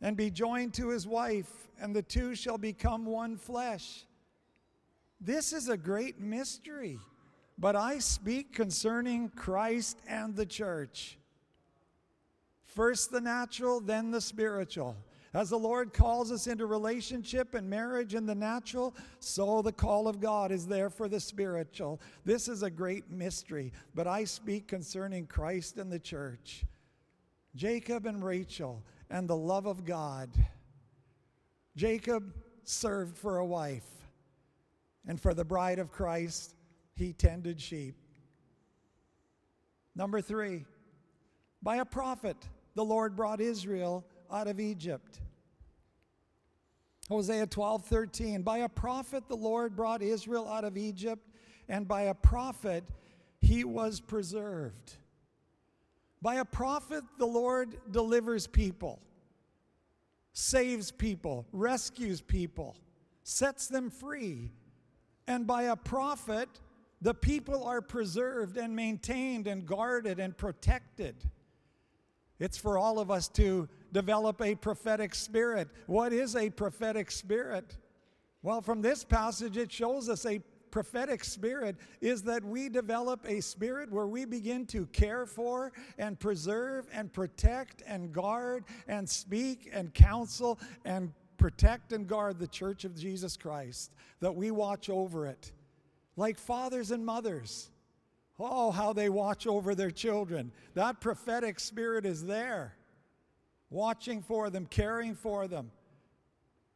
and 0.00 0.16
be 0.16 0.30
joined 0.30 0.74
to 0.74 0.88
his 0.88 1.06
wife, 1.06 1.68
and 1.80 1.94
the 1.94 2.02
two 2.02 2.34
shall 2.34 2.58
become 2.58 3.04
one 3.04 3.36
flesh. 3.36 4.04
This 5.20 5.52
is 5.52 5.68
a 5.68 5.76
great 5.76 6.20
mystery, 6.20 6.98
but 7.58 7.74
I 7.74 7.98
speak 7.98 8.52
concerning 8.52 9.28
Christ 9.30 9.98
and 10.06 10.36
the 10.36 10.46
church. 10.46 11.18
First 12.64 13.10
the 13.10 13.20
natural, 13.20 13.80
then 13.80 14.12
the 14.12 14.20
spiritual. 14.20 14.96
As 15.34 15.50
the 15.50 15.58
Lord 15.58 15.92
calls 15.92 16.32
us 16.32 16.46
into 16.46 16.64
relationship 16.64 17.54
and 17.54 17.68
marriage 17.68 18.14
in 18.14 18.24
the 18.24 18.34
natural, 18.34 18.96
so 19.20 19.60
the 19.60 19.72
call 19.72 20.08
of 20.08 20.20
God 20.20 20.50
is 20.50 20.66
there 20.66 20.88
for 20.88 21.06
the 21.06 21.20
spiritual. 21.20 22.00
This 22.24 22.48
is 22.48 22.62
a 22.62 22.70
great 22.70 23.10
mystery, 23.10 23.72
but 23.94 24.06
I 24.06 24.24
speak 24.24 24.68
concerning 24.68 25.26
Christ 25.26 25.76
and 25.76 25.92
the 25.92 25.98
church. 25.98 26.64
Jacob 27.54 28.06
and 28.06 28.24
Rachel 28.24 28.82
and 29.10 29.28
the 29.28 29.36
love 29.36 29.66
of 29.66 29.84
God. 29.84 30.30
Jacob 31.76 32.34
served 32.64 33.16
for 33.18 33.38
a 33.38 33.46
wife, 33.46 33.88
and 35.06 35.20
for 35.20 35.34
the 35.34 35.44
bride 35.44 35.78
of 35.78 35.92
Christ, 35.92 36.54
he 36.94 37.12
tended 37.12 37.60
sheep. 37.60 37.96
Number 39.94 40.20
three, 40.20 40.64
by 41.62 41.76
a 41.76 41.84
prophet, 41.84 42.36
the 42.74 42.84
Lord 42.84 43.14
brought 43.14 43.40
Israel 43.40 44.04
out 44.32 44.48
of 44.48 44.60
Egypt. 44.60 45.20
Hosea 47.08 47.46
12, 47.46 47.84
13. 47.84 48.42
By 48.42 48.58
a 48.58 48.68
prophet, 48.68 49.28
the 49.28 49.36
Lord 49.36 49.74
brought 49.74 50.02
Israel 50.02 50.48
out 50.48 50.64
of 50.64 50.76
Egypt, 50.76 51.26
and 51.68 51.88
by 51.88 52.02
a 52.02 52.14
prophet, 52.14 52.84
he 53.40 53.64
was 53.64 54.00
preserved. 54.00 54.96
By 56.20 56.36
a 56.36 56.44
prophet, 56.44 57.04
the 57.18 57.26
Lord 57.26 57.78
delivers 57.90 58.46
people, 58.46 59.00
saves 60.32 60.90
people, 60.90 61.46
rescues 61.52 62.20
people, 62.20 62.76
sets 63.22 63.68
them 63.68 63.90
free. 63.90 64.50
And 65.26 65.46
by 65.46 65.64
a 65.64 65.76
prophet, 65.76 66.48
the 67.00 67.14
people 67.14 67.62
are 67.64 67.80
preserved 67.80 68.56
and 68.56 68.74
maintained 68.74 69.46
and 69.46 69.64
guarded 69.64 70.18
and 70.18 70.36
protected. 70.36 71.14
It's 72.38 72.56
for 72.58 72.78
all 72.78 72.98
of 72.98 73.10
us 73.10 73.28
to 73.30 73.68
develop 73.92 74.40
a 74.40 74.54
prophetic 74.54 75.14
spirit. 75.14 75.68
What 75.86 76.12
is 76.12 76.36
a 76.36 76.50
prophetic 76.50 77.10
spirit? 77.10 77.76
Well, 78.42 78.62
from 78.62 78.80
this 78.80 79.04
passage, 79.04 79.56
it 79.56 79.72
shows 79.72 80.08
us 80.08 80.24
a 80.24 80.40
prophetic 80.70 81.24
spirit 81.24 81.76
is 82.00 82.22
that 82.22 82.44
we 82.44 82.68
develop 82.68 83.24
a 83.26 83.40
spirit 83.40 83.90
where 83.90 84.06
we 84.06 84.24
begin 84.24 84.66
to 84.66 84.86
care 84.86 85.26
for 85.26 85.72
and 85.98 86.20
preserve 86.20 86.86
and 86.92 87.12
protect 87.12 87.82
and 87.86 88.12
guard 88.12 88.64
and 88.86 89.08
speak 89.08 89.70
and 89.72 89.92
counsel 89.94 90.60
and 90.84 91.12
protect 91.38 91.92
and 91.92 92.06
guard 92.06 92.38
the 92.38 92.46
church 92.46 92.84
of 92.84 92.94
Jesus 92.94 93.36
Christ, 93.36 93.94
that 94.20 94.34
we 94.34 94.50
watch 94.50 94.90
over 94.90 95.26
it 95.26 95.52
like 96.16 96.38
fathers 96.38 96.90
and 96.90 97.04
mothers. 97.04 97.70
Oh, 98.38 98.70
how 98.70 98.92
they 98.92 99.08
watch 99.08 99.46
over 99.46 99.74
their 99.74 99.90
children. 99.90 100.52
That 100.74 101.00
prophetic 101.00 101.58
spirit 101.58 102.06
is 102.06 102.24
there. 102.24 102.74
watching 103.70 104.22
for 104.22 104.48
them, 104.48 104.64
caring 104.64 105.14
for 105.14 105.46
them, 105.46 105.70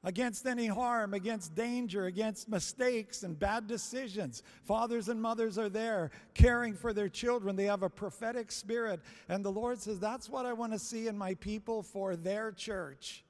against 0.05 0.47
any 0.47 0.67
harm, 0.67 1.15
against 1.15 1.55
danger, 1.55 2.05
against 2.05 2.51
mistakes 2.51 3.23
and 3.23 3.39
bad 3.39 3.67
decisions. 3.67 4.43
Fathers 4.65 5.09
and 5.09 5.23
mothers 5.23 5.57
are 5.57 5.71
there 5.71 6.11
caring 6.35 6.75
for 6.75 6.93
their 6.93 7.09
children. 7.09 7.57
They 7.57 7.65
have 7.65 7.83
a 7.83 7.89
prophetic 7.89 8.53
spirit. 8.53 9.01
And 9.29 9.43
the 9.43 9.53
Lord 9.53 9.81
says, 9.81 9.99
That's 9.99 10.29
what 10.29 10.45
I 10.45 10.53
want 10.53 10.73
to 10.73 10.79
see 10.79 11.09
in 11.09 11.17
my 11.17 11.33
people 11.35 11.83
for 11.83 12.15
their 12.15 12.53
church 12.53 13.25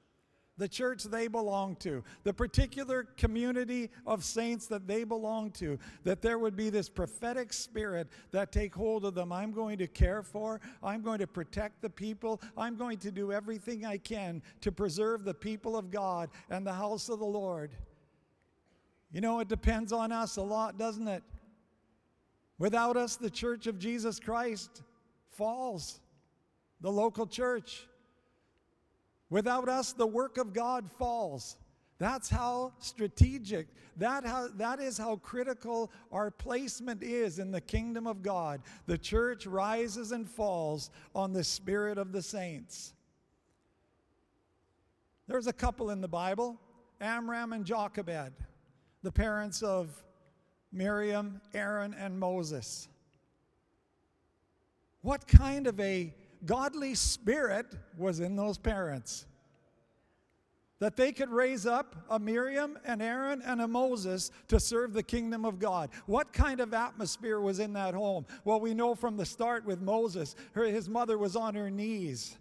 the 0.57 0.67
church 0.67 1.03
they 1.03 1.27
belong 1.27 1.75
to, 1.77 2.03
the 2.23 2.33
particular 2.33 3.03
community 3.17 3.89
of 4.05 4.23
saints 4.23 4.67
that 4.67 4.87
they 4.87 5.03
belong 5.03 5.51
to, 5.51 5.79
that 6.03 6.21
there 6.21 6.37
would 6.37 6.55
be 6.55 6.69
this 6.69 6.89
prophetic 6.89 7.51
spirit 7.51 8.07
that 8.31 8.51
take 8.51 8.75
hold 8.75 9.03
of 9.05 9.15
them. 9.15 9.31
I'm 9.31 9.51
going 9.51 9.77
to 9.79 9.87
care 9.87 10.21
for, 10.21 10.61
I'm 10.83 11.01
going 11.01 11.19
to 11.19 11.27
protect 11.27 11.81
the 11.81 11.89
people, 11.89 12.39
I'm 12.55 12.75
going 12.75 12.99
to 12.99 13.11
do 13.11 13.31
everything 13.31 13.85
I 13.85 13.97
can 13.97 14.43
to 14.61 14.71
preserve 14.71 15.23
the 15.23 15.33
people 15.33 15.75
of 15.75 15.89
God 15.89 16.29
and 16.49 16.65
the 16.65 16.73
house 16.73 17.09
of 17.09 17.19
the 17.19 17.25
Lord. 17.25 17.71
You 19.11 19.21
know, 19.21 19.39
it 19.39 19.47
depends 19.47 19.91
on 19.91 20.11
us 20.11 20.37
a 20.37 20.41
lot, 20.41 20.77
doesn't 20.77 21.07
it? 21.07 21.23
Without 22.59 22.95
us, 22.95 23.15
the 23.15 23.29
church 23.29 23.67
of 23.67 23.79
Jesus 23.79 24.19
Christ 24.19 24.83
falls, 25.29 25.99
the 26.81 26.91
local 26.91 27.25
church. 27.25 27.87
Without 29.29 29.67
us, 29.67 29.93
the 29.93 30.07
work 30.07 30.37
of 30.37 30.53
God 30.53 30.89
falls. 30.91 31.57
That's 31.99 32.29
how 32.29 32.73
strategic, 32.79 33.67
that, 33.97 34.25
how, 34.25 34.49
that 34.55 34.79
is 34.79 34.97
how 34.97 35.17
critical 35.17 35.91
our 36.11 36.31
placement 36.31 37.01
is 37.01 37.39
in 37.39 37.51
the 37.51 37.61
kingdom 37.61 38.07
of 38.07 38.21
God. 38.21 38.61
The 38.87 38.97
church 38.97 39.45
rises 39.45 40.11
and 40.11 40.29
falls 40.29 40.89
on 41.15 41.33
the 41.33 41.43
spirit 41.43 41.97
of 41.97 42.11
the 42.11 42.21
saints. 42.21 42.93
There's 45.27 45.47
a 45.47 45.53
couple 45.53 45.91
in 45.91 46.01
the 46.01 46.07
Bible, 46.07 46.59
Amram 46.99 47.53
and 47.53 47.63
Jochebed, 47.63 48.33
the 49.01 49.11
parents 49.11 49.61
of 49.61 50.03
Miriam, 50.71 51.39
Aaron, 51.53 51.93
and 51.97 52.19
Moses. 52.19 52.89
What 55.01 55.27
kind 55.27 55.67
of 55.67 55.79
a 55.79 56.13
godly 56.45 56.95
spirit 56.95 57.75
was 57.97 58.19
in 58.19 58.35
those 58.35 58.57
parents. 58.57 59.25
That 60.79 60.97
they 60.97 61.13
could 61.13 61.29
raise 61.29 61.65
up 61.65 61.95
a 62.09 62.19
Miriam, 62.19 62.77
and 62.83 63.01
Aaron, 63.01 63.41
and 63.41 63.61
a 63.61 63.67
Moses 63.67 64.31
to 64.49 64.59
serve 64.59 64.91
the 64.91 65.03
kingdom 65.03 65.45
of 65.45 65.57
God. 65.57 65.89
What 66.07 66.33
kind 66.33 66.59
of 66.59 66.73
atmosphere 66.73 67.39
was 67.39 67.59
in 67.59 67.73
that 67.73 67.93
home? 67.93 68.25
Well, 68.43 68.59
we 68.59 68.73
know 68.73 68.93
from 68.93 69.15
the 69.15 69.25
start 69.25 69.65
with 69.65 69.81
Moses, 69.81 70.35
her, 70.53 70.65
his 70.65 70.89
mother 70.89 71.17
was 71.17 71.37
on 71.37 71.55
her 71.55 71.71
knees, 71.71 72.37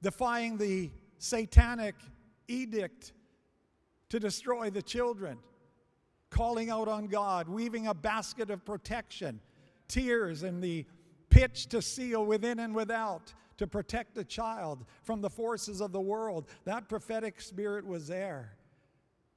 defying 0.00 0.58
the 0.58 0.92
satanic 1.18 1.96
edict 2.46 3.12
to 4.10 4.20
destroy 4.20 4.70
the 4.70 4.82
children, 4.82 5.38
calling 6.28 6.70
out 6.70 6.86
on 6.86 7.06
God, 7.06 7.48
weaving 7.48 7.88
a 7.88 7.94
basket 7.94 8.50
of 8.50 8.64
protection, 8.64 9.40
tears, 9.88 10.44
and 10.44 10.62
the 10.62 10.84
pitch 11.30 11.68
to 11.68 11.80
seal 11.80 12.24
within 12.24 12.58
and 12.58 12.74
without 12.74 13.32
to 13.56 13.66
protect 13.66 14.14
the 14.14 14.24
child 14.24 14.84
from 15.02 15.20
the 15.20 15.30
forces 15.30 15.80
of 15.80 15.92
the 15.92 16.00
world. 16.00 16.48
That 16.64 16.88
prophetic 16.88 17.40
spirit 17.40 17.86
was 17.86 18.08
there. 18.08 18.56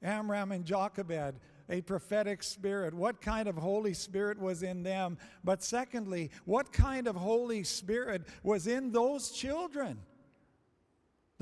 Amram 0.02 0.52
and 0.52 0.66
Jochebed, 0.66 1.36
a 1.70 1.82
prophetic 1.82 2.44
spirit. 2.44 2.94
What 2.94 3.22
kind 3.22 3.48
of 3.48 3.56
Holy 3.56 3.94
Spirit 3.94 4.40
was 4.40 4.64
in 4.64 4.84
them? 4.84 5.18
But 5.44 5.64
secondly, 5.64 6.32
what 6.46 6.74
kind 6.74 7.08
of 7.08 7.16
Holy 7.16 7.64
Spirit 7.64 8.24
was 8.44 8.68
in 8.68 8.92
those 8.92 9.32
children? 9.32 10.00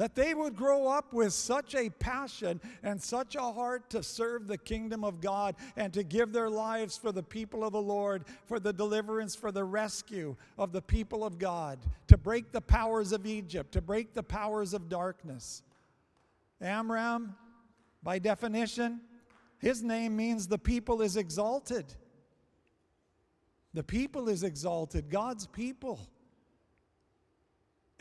That 0.02 0.16
they 0.16 0.34
would 0.34 0.56
grow 0.56 0.88
up 0.88 1.14
with 1.14 1.32
such 1.32 1.76
a 1.76 1.92
passion 1.92 2.60
and 2.82 3.00
such 3.00 3.36
a 3.36 3.52
heart 3.54 3.92
to 3.92 4.02
serve 4.02 4.48
the 4.48 4.58
kingdom 4.58 5.04
of 5.04 5.22
God 5.22 5.56
and 5.76 5.94
to 5.94 6.02
give 6.02 6.34
their 6.34 6.50
lives 6.50 6.98
for 6.98 7.12
the 7.12 7.22
people 7.22 7.64
of 7.64 7.72
the 7.72 7.82
Lord, 7.84 8.24
for 8.48 8.60
the 8.60 8.74
deliverance, 8.74 9.36
for 9.36 9.52
the 9.52 9.64
rescue 9.64 10.36
of 10.58 10.72
the 10.72 10.82
people 10.82 11.24
of 11.24 11.38
God, 11.38 11.78
to 12.08 12.18
break 12.18 12.52
the 12.52 12.62
powers 12.62 13.12
of 13.12 13.28
Egypt, 13.28 13.74
to 13.74 13.82
break 13.82 14.16
the 14.16 14.24
powers 14.24 14.74
of 14.74 14.90
darkness. 14.90 15.62
Amram, 16.60 17.36
by 18.02 18.18
definition, 18.18 19.02
his 19.60 19.84
name 19.84 20.16
means 20.16 20.48
the 20.48 20.58
people 20.58 21.04
is 21.04 21.16
exalted. 21.16 21.86
The 23.76 23.84
people 23.84 24.30
is 24.30 24.42
exalted, 24.42 25.12
God's 25.12 25.46
people. 25.46 26.00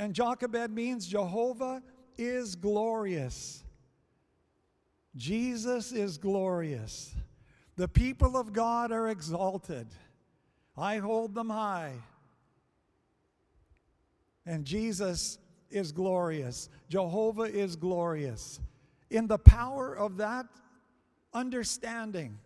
And 0.01 0.15
Jochebed 0.15 0.71
means 0.71 1.07
Jehovah 1.07 1.83
is 2.21 2.55
glorious. 2.55 3.65
Jesus 5.17 5.93
is 5.93 6.19
glorious. 6.19 7.15
The 7.77 7.89
people 7.89 8.37
of 8.37 8.53
God 8.53 8.93
are 8.93 9.09
exalted. 9.09 9.89
I 10.77 10.99
hold 10.99 11.35
them 11.35 11.51
high. 11.51 11.95
And 14.47 14.65
Jesus 14.65 15.39
is 15.71 15.93
glorious. 15.93 16.69
Jehovah 16.89 17.43
is 17.43 17.77
glorious. 17.77 18.61
In 19.11 19.27
the 19.27 19.39
power 19.39 19.95
of 19.95 20.17
that 20.19 20.47
understanding, 21.33 22.39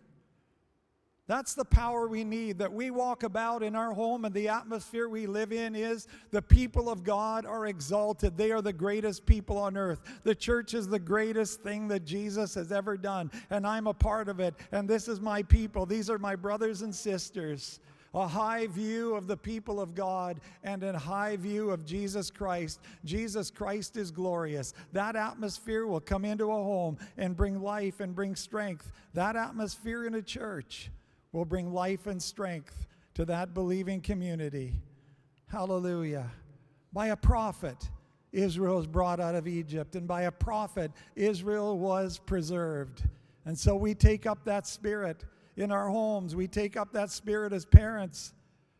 that's 1.27 1.55
the 1.55 1.65
power 1.65 2.07
we 2.07 2.23
need 2.23 2.59
that 2.59 2.71
we 2.71 2.91
walk 2.91 3.23
about 3.23 3.63
in 3.63 3.75
our 3.75 3.93
home 3.93 4.25
and 4.25 4.33
the 4.33 4.47
atmosphere 4.47 5.09
we 5.09 5.25
live 5.25 5.51
in 5.51 5.75
is 5.75 6.07
the 6.29 6.41
people 6.41 6.87
of 6.87 7.03
God 7.03 7.47
are 7.47 7.65
exalted. 7.65 8.37
They 8.37 8.51
are 8.51 8.61
the 8.61 8.73
greatest 8.73 9.25
people 9.25 9.57
on 9.57 9.75
earth. 9.75 10.01
The 10.23 10.35
church 10.35 10.75
is 10.75 10.87
the 10.87 10.99
greatest 10.99 11.61
thing 11.61 11.87
that 11.87 12.05
Jesus 12.05 12.53
has 12.53 12.71
ever 12.71 12.95
done, 12.95 13.31
and 13.49 13.65
I'm 13.65 13.87
a 13.87 13.93
part 13.93 14.29
of 14.29 14.39
it. 14.39 14.53
And 14.71 14.87
this 14.87 15.07
is 15.07 15.19
my 15.19 15.41
people. 15.41 15.87
These 15.87 16.11
are 16.11 16.19
my 16.19 16.35
brothers 16.35 16.83
and 16.83 16.93
sisters. 16.93 17.79
A 18.13 18.27
high 18.27 18.67
view 18.67 19.15
of 19.15 19.27
the 19.27 19.35
people 19.35 19.81
of 19.81 19.93
God 19.93 20.39
and 20.63 20.83
a 20.83 20.97
high 20.97 21.35
view 21.35 21.71
of 21.71 21.85
Jesus 21.85 22.31
Christ. 22.31 22.79
Jesus 23.03 23.51
Christ 23.51 23.97
is 23.97 24.09
glorious. 24.09 24.73
That 24.93 25.17
atmosphere 25.17 25.85
will 25.85 25.99
come 25.99 26.23
into 26.23 26.45
a 26.45 26.63
home 26.63 26.97
and 27.17 27.35
bring 27.35 27.61
life 27.61 27.99
and 27.99 28.15
bring 28.15 28.35
strength. 28.35 28.89
That 29.15 29.35
atmosphere 29.35 30.05
in 30.05 30.13
a 30.13 30.21
church 30.21 30.91
will 31.35 31.45
bring 31.45 31.73
life 31.73 32.07
and 32.07 32.23
strength 32.23 32.87
to 33.13 33.25
that 33.25 33.53
believing 33.53 33.99
community. 33.99 34.73
Hallelujah. 35.47 36.31
By 36.93 37.07
a 37.07 37.17
prophet, 37.17 37.89
Israel 38.31 38.77
was 38.77 38.87
brought 38.87 39.19
out 39.19 39.35
of 39.35 39.45
Egypt, 39.45 39.97
and 39.97 40.07
by 40.07 40.23
a 40.23 40.31
prophet, 40.31 40.91
Israel 41.17 41.77
was 41.77 42.17
preserved. 42.17 43.03
And 43.43 43.59
so 43.59 43.75
we 43.75 43.93
take 43.93 44.25
up 44.25 44.45
that 44.45 44.65
spirit 44.65 45.25
in 45.57 45.73
our 45.73 45.89
homes. 45.89 46.37
We 46.37 46.47
take 46.47 46.77
up 46.77 46.93
that 46.93 47.11
spirit 47.11 47.51
as 47.51 47.65
parents, 47.65 48.33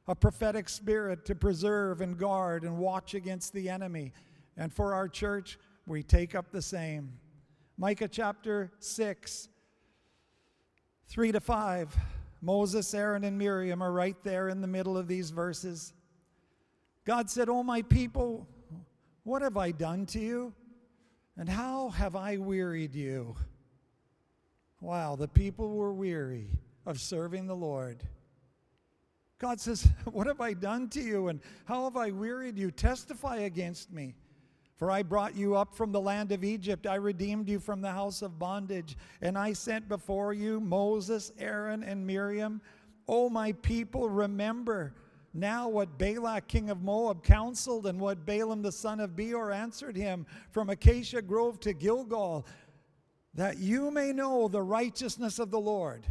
a 0.08 0.16
prophetic 0.16 0.70
spirit 0.70 1.26
to 1.26 1.36
preserve 1.36 2.00
and 2.00 2.18
guard 2.18 2.64
and 2.64 2.78
watch 2.78 3.16
against 3.16 3.52
the 3.52 3.70
enemy. 3.70 4.14
And 4.56 4.74
for 4.74 4.94
our 4.94 5.10
church, 5.10 5.60
we 5.86 6.04
take 6.04 6.36
up 6.36 6.52
the 6.54 6.62
same. 6.62 7.12
Micah 7.78 8.08
chapter 8.08 8.72
6, 8.80 9.50
3 11.10 11.32
to 11.34 11.42
5. 11.42 11.98
Moses, 12.46 12.94
Aaron, 12.94 13.24
and 13.24 13.40
Miriam 13.40 13.82
are 13.82 13.92
right 13.92 14.16
there 14.24 14.50
in 14.50 14.62
the 14.62 14.68
middle 14.68 14.98
of 14.98 15.08
these 15.08 15.32
verses. 15.32 15.94
God 17.04 17.28
said, 17.28 17.50
Oh, 17.50 17.64
my 17.64 17.82
people, 17.82 18.48
what 19.24 19.42
have 19.42 19.58
I 19.58 19.72
done 19.72 20.06
to 20.08 20.20
you? 20.20 20.54
And 21.38 21.50
how 21.50 21.90
have 21.90 22.16
I 22.16 22.38
wearied 22.38 22.94
you? 22.94 23.36
Wow, 24.80 25.16
the 25.16 25.28
people 25.28 25.72
were 25.72 25.92
weary 25.92 26.52
of 26.86 27.00
serving 27.00 27.48
the 27.48 27.56
Lord. 27.56 28.04
God 29.40 29.60
says, 29.60 29.88
What 30.06 30.28
have 30.28 30.40
I 30.40 30.54
done 30.54 30.88
to 30.90 31.02
you? 31.02 31.30
And 31.30 31.42
how 31.66 31.86
have 31.86 31.98
I 31.98 32.12
wearied 32.12 32.60
you? 32.60 32.70
Testify 32.70 33.38
against 33.38 33.92
me. 33.92 34.14
For 34.78 34.92
I 34.92 35.04
brought 35.04 35.36
you 35.36 35.56
up 35.56 35.74
from 35.74 35.92
the 35.92 36.02
land 36.02 36.32
of 36.32 36.44
Egypt. 36.44 36.86
I 36.86 36.96
redeemed 36.96 37.48
you 37.48 37.60
from 37.60 37.82
the 37.82 37.92
house 37.92 38.22
of 38.22 38.38
bondage. 38.38 38.98
And 39.22 39.38
I 39.38 39.54
sent 39.54 39.88
before 39.88 40.34
you 40.34 40.60
Moses, 40.60 41.32
Aaron, 41.40 41.84
and 41.84 42.06
Miriam. 42.06 42.62
O 43.08 43.30
my 43.30 43.54
people, 43.54 44.10
remember 44.10 44.94
now 45.34 45.68
what 45.68 45.98
Balak, 45.98 46.48
king 46.48 46.70
of 46.70 46.82
Moab, 46.82 47.24
counseled, 47.24 47.88
and 47.88 48.00
what 48.00 48.26
Balaam, 48.26 48.62
the 48.62 48.72
son 48.72 49.00
of 49.02 49.16
Beor, 49.16 49.52
answered 49.52 49.96
him 49.96 50.26
from 50.52 50.70
Acacia 50.70 51.22
Grove 51.22 51.60
to 51.60 51.74
Gilgal, 51.74 52.46
that 53.34 53.58
you 53.58 53.92
may 53.92 54.14
know 54.14 54.48
the 54.48 54.62
righteousness 54.62 55.40
of 55.40 55.52
the 55.52 55.60
Lord. 55.60 56.08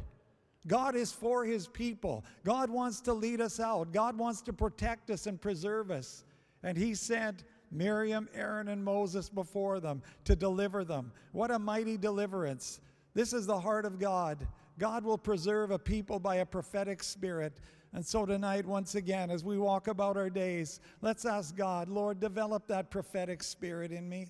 God 0.66 0.94
is 0.94 1.10
for 1.10 1.44
his 1.44 1.68
people. 1.68 2.24
God 2.44 2.70
wants 2.70 3.00
to 3.02 3.14
lead 3.14 3.40
us 3.40 3.60
out. 3.60 3.92
God 3.92 4.16
wants 4.16 4.42
to 4.42 4.52
protect 4.52 5.10
us 5.10 5.26
and 5.26 5.40
preserve 5.40 5.90
us. 5.90 6.24
And 6.62 6.76
he 6.76 6.94
sent 6.94 7.44
Miriam, 7.74 8.28
Aaron, 8.34 8.68
and 8.68 8.82
Moses 8.82 9.28
before 9.28 9.80
them 9.80 10.02
to 10.24 10.36
deliver 10.36 10.84
them. 10.84 11.12
What 11.32 11.50
a 11.50 11.58
mighty 11.58 11.96
deliverance. 11.96 12.80
This 13.12 13.32
is 13.32 13.46
the 13.46 13.58
heart 13.58 13.84
of 13.84 13.98
God. 13.98 14.46
God 14.78 15.04
will 15.04 15.18
preserve 15.18 15.70
a 15.70 15.78
people 15.78 16.18
by 16.18 16.36
a 16.36 16.46
prophetic 16.46 17.02
spirit. 17.02 17.60
And 17.92 18.04
so 18.04 18.24
tonight, 18.26 18.66
once 18.66 18.94
again, 18.94 19.30
as 19.30 19.44
we 19.44 19.58
walk 19.58 19.88
about 19.88 20.16
our 20.16 20.30
days, 20.30 20.80
let's 21.00 21.24
ask 21.24 21.56
God, 21.56 21.88
Lord, 21.88 22.18
develop 22.18 22.66
that 22.68 22.90
prophetic 22.90 23.42
spirit 23.42 23.92
in 23.92 24.08
me. 24.08 24.28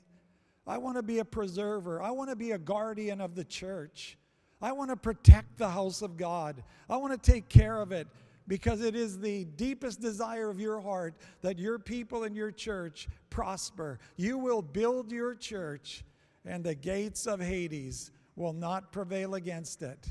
I 0.67 0.79
want 0.79 0.97
to 0.97 1.03
be 1.03 1.19
a 1.19 1.25
preserver. 1.25 2.03
I 2.03 2.11
want 2.11 2.31
to 2.31 2.37
be 2.37 2.53
a 2.53 2.59
guardian 2.59 3.21
of 3.21 3.35
the 3.35 3.45
church. 3.45 4.19
I 4.61 4.73
want 4.73 4.91
to 4.91 4.97
protect 4.97 5.59
the 5.59 5.69
house 5.69 6.01
of 6.01 6.17
God. 6.17 6.63
I 6.89 6.97
want 6.97 7.13
to 7.13 7.33
take 7.33 7.49
care 7.49 7.81
of 7.81 7.93
it 7.93 8.07
because 8.47 8.83
it 8.83 8.95
is 8.95 9.19
the 9.19 9.45
deepest 9.45 10.01
desire 10.01 10.51
of 10.51 10.61
your 10.61 10.81
heart 10.81 11.15
that 11.41 11.59
your 11.59 11.79
people 11.79 12.25
and 12.25 12.37
your 12.37 12.51
church 12.51 13.09
prosper. 13.31 13.99
You 14.17 14.39
will 14.39 14.63
build 14.63 15.11
your 15.11 15.35
church, 15.35 16.05
and 16.45 16.63
the 16.63 16.75
gates 16.75 17.27
of 17.27 17.41
Hades 17.41 18.11
will 18.37 18.53
not 18.53 18.93
prevail 18.93 19.35
against 19.35 19.83
it. 19.83 20.07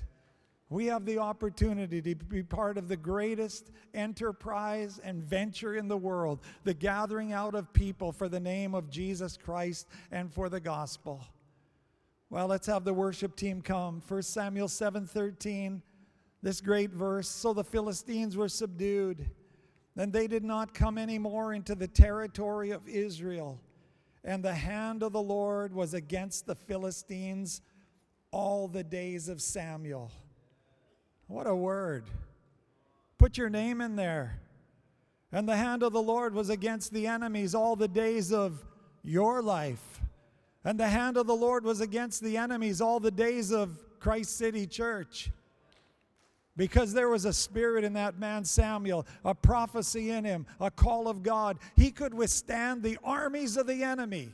We 0.69 0.87
have 0.87 1.05
the 1.05 1.19
opportunity 1.19 2.01
to 2.01 2.15
be 2.15 2.41
part 2.41 2.79
of 2.79 2.87
the 2.87 2.97
greatest 2.97 3.69
enterprise 3.93 4.99
and 5.03 5.21
venture 5.21 5.75
in 5.75 5.87
the 5.87 5.97
world, 5.97 6.39
the 6.63 6.73
gathering 6.73 7.31
out 7.31 7.53
of 7.53 7.71
people 7.73 8.11
for 8.11 8.27
the 8.27 8.39
name 8.39 8.73
of 8.73 8.89
Jesus 8.89 9.37
Christ 9.37 9.87
and 10.11 10.33
for 10.33 10.49
the 10.49 10.59
gospel. 10.59 11.21
Well, 12.31 12.47
let's 12.47 12.65
have 12.65 12.83
the 12.83 12.93
worship 12.93 13.35
team 13.35 13.61
come. 13.61 14.01
1 14.07 14.23
Samuel 14.23 14.67
7:13 14.67 15.83
this 16.43 16.61
great 16.61 16.91
verse. 16.91 17.27
So 17.27 17.53
the 17.53 17.63
Philistines 17.63 18.37
were 18.37 18.49
subdued, 18.49 19.25
and 19.95 20.13
they 20.13 20.27
did 20.27 20.43
not 20.43 20.73
come 20.73 20.99
any 20.99 21.17
more 21.17 21.53
into 21.53 21.73
the 21.73 21.87
territory 21.87 22.71
of 22.71 22.87
Israel. 22.87 23.59
And 24.25 24.43
the 24.43 24.53
hand 24.53 25.01
of 25.01 25.13
the 25.13 25.21
Lord 25.21 25.73
was 25.73 25.93
against 25.93 26.45
the 26.45 26.55
Philistines 26.55 27.61
all 28.31 28.67
the 28.67 28.83
days 28.83 29.29
of 29.29 29.41
Samuel. 29.41 30.11
What 31.27 31.47
a 31.47 31.55
word. 31.55 32.05
Put 33.17 33.37
your 33.37 33.49
name 33.49 33.79
in 33.79 33.95
there. 33.95 34.39
And 35.31 35.47
the 35.47 35.55
hand 35.55 35.81
of 35.81 35.93
the 35.93 36.01
Lord 36.01 36.35
was 36.35 36.49
against 36.49 36.93
the 36.93 37.07
enemies 37.07 37.55
all 37.55 37.75
the 37.75 37.87
days 37.87 38.31
of 38.31 38.63
your 39.01 39.41
life. 39.41 40.01
And 40.65 40.79
the 40.79 40.87
hand 40.87 41.17
of 41.17 41.25
the 41.25 41.35
Lord 41.35 41.63
was 41.63 41.81
against 41.81 42.21
the 42.21 42.37
enemies 42.37 42.81
all 42.81 42.99
the 42.99 43.11
days 43.11 43.51
of 43.51 43.77
Christ 43.99 44.37
City 44.37 44.67
Church. 44.67 45.31
Because 46.55 46.93
there 46.93 47.09
was 47.09 47.25
a 47.25 47.33
spirit 47.33 47.83
in 47.83 47.93
that 47.93 48.19
man 48.19 48.45
Samuel, 48.45 49.07
a 49.25 49.33
prophecy 49.33 50.11
in 50.11 50.23
him, 50.23 50.45
a 50.59 50.69
call 50.69 51.07
of 51.07 51.23
God. 51.23 51.57
He 51.75 51.89
could 51.89 52.13
withstand 52.13 52.83
the 52.83 52.97
armies 53.03 53.57
of 53.57 53.65
the 53.65 53.83
enemy 53.83 54.29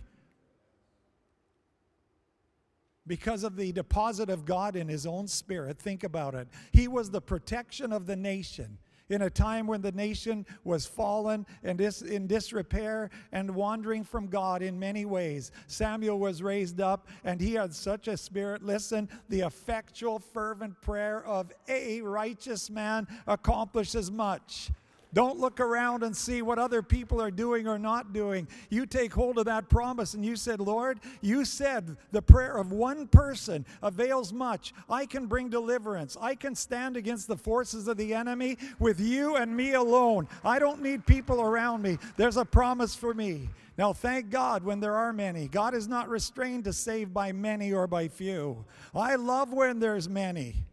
because 3.07 3.43
of 3.43 3.55
the 3.55 3.71
deposit 3.71 4.29
of 4.29 4.45
God 4.45 4.75
in 4.75 4.87
his 4.87 5.05
own 5.05 5.27
spirit. 5.27 5.79
Think 5.79 6.03
about 6.03 6.35
it. 6.35 6.47
He 6.71 6.87
was 6.87 7.09
the 7.09 7.21
protection 7.21 7.93
of 7.93 8.05
the 8.05 8.15
nation 8.15 8.77
in 9.09 9.23
a 9.23 9.29
time 9.29 9.67
when 9.67 9.81
the 9.81 9.91
nation 9.91 10.45
was 10.63 10.85
fallen 10.85 11.45
and 11.63 11.77
dis- 11.77 12.01
in 12.01 12.27
disrepair 12.27 13.09
and 13.31 13.53
wandering 13.53 14.03
from 14.03 14.27
God 14.27 14.61
in 14.61 14.79
many 14.79 15.05
ways. 15.05 15.51
Samuel 15.67 16.19
was 16.19 16.41
raised 16.41 16.79
up 16.79 17.07
and 17.23 17.41
he 17.41 17.53
had 17.53 17.73
such 17.73 18.07
a 18.07 18.17
spirit. 18.17 18.63
Listen, 18.63 19.09
the 19.29 19.41
effectual, 19.41 20.19
fervent 20.19 20.79
prayer 20.81 21.25
of 21.25 21.51
a 21.67 22.01
righteous 22.01 22.69
man 22.69 23.07
accomplishes 23.27 24.11
much. 24.11 24.71
Don't 25.11 25.39
look 25.39 25.59
around 25.59 26.03
and 26.03 26.15
see 26.15 26.43
what 26.43 26.59
other 26.59 26.83
people 26.83 27.19
are 27.19 27.31
doing 27.31 27.67
or 27.67 27.79
not 27.79 28.13
doing. 28.13 28.47
You 28.69 28.85
take 28.85 29.11
hold 29.11 29.39
of 29.39 29.45
that 29.45 29.67
promise 29.67 30.13
and 30.13 30.23
you 30.23 30.35
said, 30.35 30.59
Lord, 30.59 30.99
you 31.21 31.45
said 31.45 31.97
the 32.11 32.21
prayer 32.21 32.57
of 32.57 32.71
one 32.71 33.07
person 33.07 33.65
avails 33.81 34.31
much. 34.31 34.71
I 34.87 35.07
can 35.07 35.25
bring 35.25 35.49
deliverance. 35.49 36.15
I 36.21 36.35
can 36.35 36.53
stand 36.53 36.95
against 36.95 37.27
the 37.27 37.37
forces 37.37 37.87
of 37.87 37.97
the 37.97 38.13
enemy 38.13 38.57
with 38.77 38.99
you 38.99 39.35
and 39.35 39.55
me 39.55 39.73
alone. 39.73 40.27
I 40.43 40.59
don't 40.59 40.83
need 40.83 41.07
people 41.07 41.41
around 41.41 41.81
me. 41.81 41.97
There's 42.15 42.37
a 42.37 42.45
promise 42.45 42.93
for 42.93 43.15
me. 43.15 43.49
Now, 43.79 43.93
thank 43.93 44.29
God 44.29 44.63
when 44.63 44.79
there 44.79 44.95
are 44.95 45.13
many. 45.13 45.47
God 45.47 45.73
is 45.73 45.87
not 45.87 46.09
restrained 46.09 46.65
to 46.65 46.73
save 46.73 47.13
by 47.13 47.31
many 47.31 47.73
or 47.73 47.87
by 47.87 48.09
few. 48.09 48.65
I 48.93 49.15
love 49.15 49.53
when 49.53 49.79
there's 49.79 50.07
many. 50.07 50.65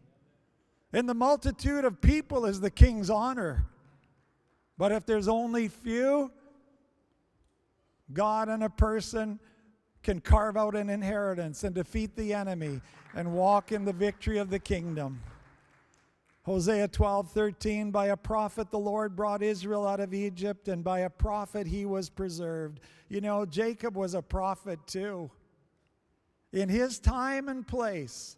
In 0.93 1.05
the 1.05 1.13
multitude 1.13 1.85
of 1.85 2.01
people 2.01 2.45
is 2.45 2.59
the 2.59 2.69
king's 2.69 3.09
honor. 3.09 3.65
But 4.77 4.91
if 4.91 5.05
there's 5.05 5.27
only 5.27 5.67
few, 5.67 6.31
God 8.13 8.49
and 8.49 8.63
a 8.63 8.69
person 8.69 9.39
can 10.03 10.21
carve 10.21 10.55
out 10.55 10.75
an 10.75 10.89
inheritance 10.89 11.63
and 11.63 11.75
defeat 11.75 12.15
the 12.15 12.33
enemy 12.33 12.81
and 13.15 13.33
walk 13.33 13.71
in 13.71 13.83
the 13.83 13.93
victory 13.93 14.37
of 14.37 14.49
the 14.49 14.59
kingdom. 14.59 15.21
Hosea 16.43 16.87
12, 16.87 17.31
13, 17.31 17.91
by 17.91 18.07
a 18.07 18.15
prophet 18.15 18.71
the 18.71 18.79
Lord 18.79 19.17
brought 19.17 19.43
Israel 19.43 19.85
out 19.85 19.99
of 19.99 20.13
Egypt, 20.13 20.69
and 20.69 20.81
by 20.81 20.99
a 20.99 21.09
prophet 21.09 21.67
he 21.67 21.85
was 21.85 22.09
preserved. 22.09 22.79
You 23.09 23.19
know, 23.19 23.45
Jacob 23.45 23.97
was 23.97 24.13
a 24.13 24.21
prophet 24.21 24.79
too. 24.87 25.29
In 26.53 26.69
his 26.69 26.99
time 26.99 27.49
and 27.49 27.67
place, 27.67 28.37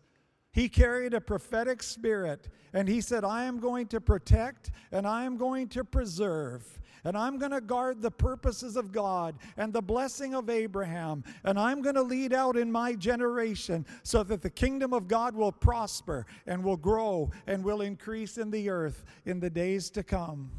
he 0.59 0.67
carried 0.67 1.13
a 1.13 1.21
prophetic 1.21 1.81
spirit 1.81 2.49
and 2.73 2.89
he 2.89 2.99
said, 2.99 3.23
I 3.23 3.45
am 3.45 3.61
going 3.61 3.87
to 3.87 4.01
protect 4.01 4.71
and 4.91 5.07
I 5.07 5.23
am 5.23 5.37
going 5.37 5.69
to 5.69 5.85
preserve 5.85 6.81
and 7.05 7.17
I'm 7.17 7.39
going 7.39 7.53
to 7.53 7.61
guard 7.61 8.01
the 8.01 8.11
purposes 8.11 8.75
of 8.75 8.91
God 8.91 9.35
and 9.55 9.71
the 9.71 9.81
blessing 9.81 10.35
of 10.35 10.49
Abraham 10.49 11.23
and 11.45 11.57
I'm 11.57 11.81
going 11.81 11.95
to 11.95 12.01
lead 12.01 12.33
out 12.33 12.57
in 12.57 12.69
my 12.69 12.93
generation 12.93 13.85
so 14.03 14.21
that 14.23 14.41
the 14.41 14.49
kingdom 14.49 14.91
of 14.93 15.07
God 15.07 15.33
will 15.33 15.53
prosper 15.53 16.25
and 16.45 16.61
will 16.61 16.75
grow 16.75 17.31
and 17.47 17.63
will 17.63 17.79
increase 17.79 18.37
in 18.37 18.51
the 18.51 18.69
earth 18.69 19.05
in 19.25 19.39
the 19.39 19.49
days 19.49 19.89
to 19.91 20.03
come. 20.03 20.51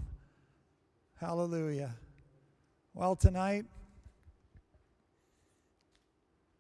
Hallelujah. 1.17 1.95
Well, 2.95 3.17
tonight, 3.17 3.67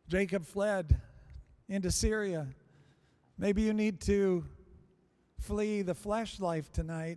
Jacob 0.09 0.45
fled 0.45 1.01
into 1.71 1.91
Syria. 1.91 2.47
Maybe 3.41 3.63
you 3.63 3.73
need 3.73 4.03
to 4.03 4.45
flee 5.39 5.81
the 5.81 5.95
flesh 5.95 6.41
life 6.41 6.71
tonight. 6.71 7.17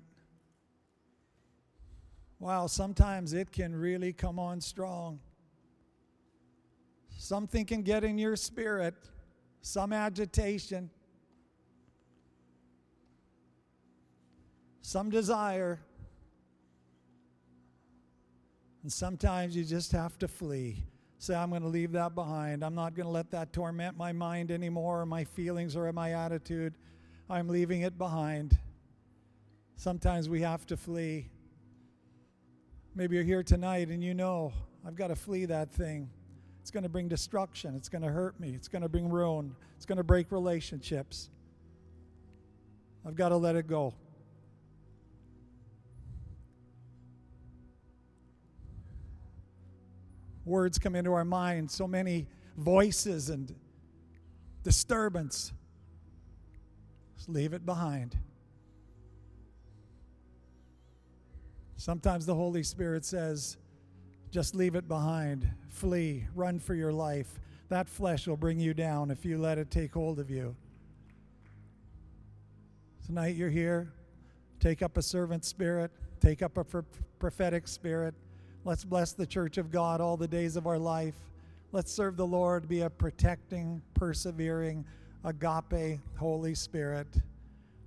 Wow, 2.39 2.67
sometimes 2.67 3.33
it 3.33 3.51
can 3.51 3.75
really 3.75 4.13
come 4.13 4.39
on 4.39 4.61
strong. 4.61 5.19
Something 7.17 7.65
can 7.65 7.81
get 7.81 8.05
in 8.05 8.17
your 8.17 8.37
spirit, 8.37 8.95
some 9.61 9.91
agitation, 9.91 10.89
some 14.81 15.09
desire. 15.09 15.81
And 18.81 18.93
sometimes 18.93 19.57
you 19.57 19.65
just 19.65 19.91
have 19.91 20.17
to 20.19 20.29
flee 20.29 20.85
say, 21.23 21.35
I'm 21.35 21.49
going 21.49 21.61
to 21.61 21.69
leave 21.69 21.93
that 21.93 22.15
behind. 22.15 22.63
I'm 22.63 22.75
not 22.75 22.95
going 22.95 23.05
to 23.05 23.11
let 23.11 23.31
that 23.31 23.53
torment 23.53 23.97
my 23.97 24.11
mind 24.11 24.51
anymore, 24.51 25.01
or 25.01 25.05
my 25.05 25.23
feelings, 25.23 25.75
or 25.75 25.91
my 25.93 26.11
attitude. 26.13 26.73
I'm 27.29 27.47
leaving 27.47 27.81
it 27.81 27.97
behind. 27.97 28.57
Sometimes 29.77 30.27
we 30.27 30.41
have 30.41 30.65
to 30.67 30.77
flee. 30.77 31.29
Maybe 32.95 33.15
you're 33.15 33.25
here 33.25 33.41
tonight 33.41 33.87
and 33.87 34.03
you 34.03 34.13
know, 34.13 34.53
I've 34.85 34.95
got 34.95 35.07
to 35.07 35.15
flee 35.15 35.45
that 35.45 35.71
thing. 35.71 36.09
It's 36.61 36.71
going 36.71 36.83
to 36.83 36.89
bring 36.89 37.07
destruction. 37.07 37.75
It's 37.75 37.89
going 37.89 38.03
to 38.03 38.09
hurt 38.09 38.39
me. 38.39 38.53
It's 38.53 38.67
going 38.67 38.83
to 38.83 38.89
bring 38.89 39.09
ruin. 39.09 39.55
It's 39.75 39.85
going 39.85 39.97
to 39.97 40.03
break 40.03 40.31
relationships. 40.31 41.29
I've 43.05 43.15
got 43.15 43.29
to 43.29 43.37
let 43.37 43.55
it 43.55 43.67
go. 43.67 43.93
Words 50.45 50.79
come 50.79 50.95
into 50.95 51.13
our 51.13 51.25
mind, 51.25 51.69
so 51.71 51.87
many 51.87 52.27
voices 52.57 53.29
and 53.29 53.53
disturbance. 54.63 55.51
Just 57.15 57.29
leave 57.29 57.53
it 57.53 57.65
behind. 57.65 58.17
Sometimes 61.77 62.25
the 62.25 62.35
Holy 62.35 62.63
Spirit 62.63 63.03
says, 63.05 63.57
just 64.31 64.55
leave 64.55 64.75
it 64.75 64.87
behind. 64.87 65.47
Flee. 65.69 66.25
Run 66.33 66.59
for 66.59 66.73
your 66.73 66.91
life. 66.91 67.39
That 67.69 67.87
flesh 67.89 68.27
will 68.27 68.37
bring 68.37 68.59
you 68.59 68.73
down 68.73 69.11
if 69.11 69.25
you 69.25 69.37
let 69.37 69.57
it 69.57 69.69
take 69.69 69.93
hold 69.93 70.19
of 70.19 70.29
you. 70.29 70.55
Tonight 73.05 73.35
you're 73.35 73.49
here. 73.49 73.91
Take 74.59 74.81
up 74.81 74.95
a 74.95 75.01
servant 75.01 75.43
spirit, 75.43 75.91
take 76.21 76.41
up 76.41 76.57
a 76.57 76.63
prophetic 77.19 77.67
spirit. 77.67 78.15
Let's 78.65 78.85
bless 78.85 79.11
the 79.11 79.25
church 79.25 79.57
of 79.57 79.71
God 79.71 79.99
all 79.99 80.15
the 80.15 80.27
days 80.27 80.55
of 80.55 80.67
our 80.67 80.79
life. 80.79 81.15
Let's 81.73 81.91
serve 81.91 82.15
the 82.15 82.25
Lord, 82.25 82.69
be 82.69 82.81
a 82.81 82.89
protecting, 82.89 83.81
persevering, 83.93 84.85
agape 85.25 85.99
Holy 86.15 86.55
Spirit. 86.55 87.07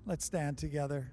Let's 0.05 0.25
stand 0.27 0.59
together. 0.59 1.11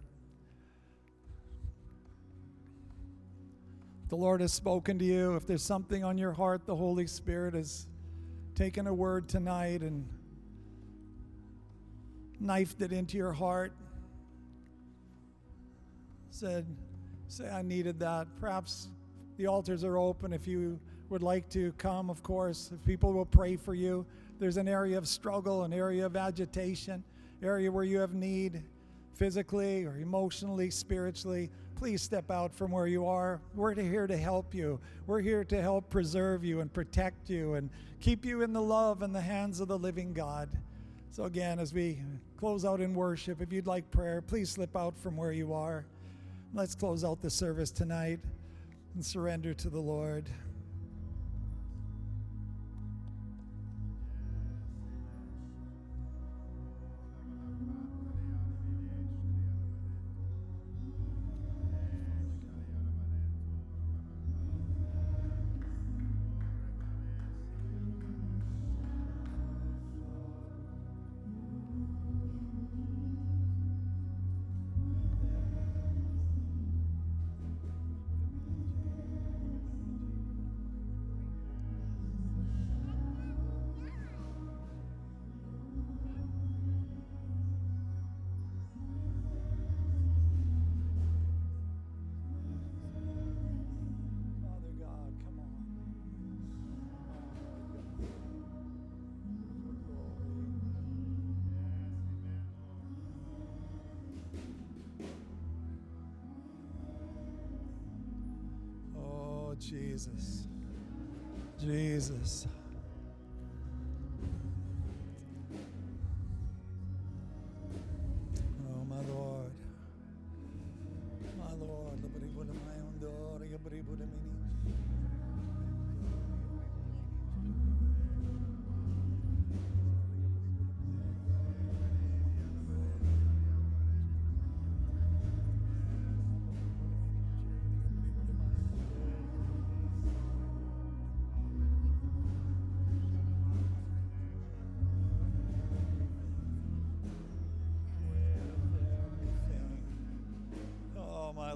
The 4.10 4.18
Lord 4.18 4.42
has 4.42 4.52
spoken 4.52 5.00
to 5.00 5.06
you. 5.06 5.38
If 5.38 5.48
there's 5.48 5.64
something 5.64 6.04
on 6.04 6.18
your 6.18 6.34
heart, 6.34 6.66
the 6.66 6.76
Holy 6.76 7.08
Spirit 7.08 7.54
has 7.54 7.88
taken 8.56 8.88
a 8.88 8.94
word 8.94 9.30
tonight 9.30 9.82
and 9.82 10.06
knifed 12.40 12.82
it 12.82 12.92
into 12.92 13.18
your 13.18 13.32
heart. 13.32 13.72
said, 16.32 16.66
say, 17.30 17.50
I 17.50 17.62
needed 17.62 18.00
that. 18.02 18.28
Perhaps 18.40 18.90
the 19.38 19.48
altars 19.48 19.84
are 19.84 19.98
open 19.98 20.34
if 20.34 20.48
you 20.48 20.80
would 21.10 21.24
like 21.24 21.50
to 21.50 21.72
come, 21.74 22.10
of 22.10 22.24
course. 22.24 22.72
People 22.86 23.14
will 23.14 23.26
pray 23.26 23.56
for 23.56 23.74
you. 23.74 24.06
There's 24.40 24.58
an 24.58 24.68
area 24.68 24.98
of 24.98 25.08
struggle, 25.08 25.64
an 25.64 25.74
area 25.74 26.06
of 26.06 26.16
agitation, 26.16 27.04
area 27.42 27.72
where 27.72 27.84
you 27.84 28.00
have 28.00 28.14
need 28.14 28.64
physically 29.14 29.86
or 29.86 29.98
emotionally, 29.98 30.70
spiritually. 30.70 31.50
Please 31.76 32.02
step 32.02 32.32
out 32.32 32.54
from 32.54 32.72
where 32.72 32.88
you 32.88 33.06
are. 33.06 33.42
We're 33.56 33.74
here 33.74 34.08
to 34.08 34.18
help 34.18 34.54
you. 34.54 34.80
We're 35.08 35.22
here 35.22 35.44
to 35.46 35.62
help 35.62 35.90
preserve 35.90 36.44
you 36.44 36.62
and 36.62 36.72
protect 36.72 37.30
you 37.30 37.56
and 37.56 37.70
keep 38.00 38.26
you 38.26 38.42
in 38.42 38.54
the 38.54 38.62
love 38.62 39.02
and 39.02 39.14
the 39.14 39.22
hands 39.22 39.60
of 39.60 39.68
the 39.68 39.78
living 39.78 40.14
God. 40.14 40.50
So, 41.12 41.26
again, 41.26 41.60
as 41.60 41.74
we 41.74 42.00
close 42.38 42.66
out 42.66 42.82
in 42.82 42.96
worship, 42.96 43.42
if 43.42 43.54
you'd 43.54 43.68
like 43.68 43.90
prayer, 43.92 44.22
please 44.22 44.50
slip 44.50 44.76
out 44.76 44.98
from 44.98 45.16
where 45.16 45.32
you 45.32 45.54
are. 45.54 45.86
Let's 46.56 46.76
close 46.76 47.04
out 47.04 47.22
the 47.22 47.30
service 47.30 47.72
tonight 47.72 48.20
and 48.94 49.06
surrender 49.06 49.54
to 49.54 49.70
the 49.70 49.80
Lord. 49.80 50.30
Jesus. 109.70 110.48
Jesus. 111.60 112.48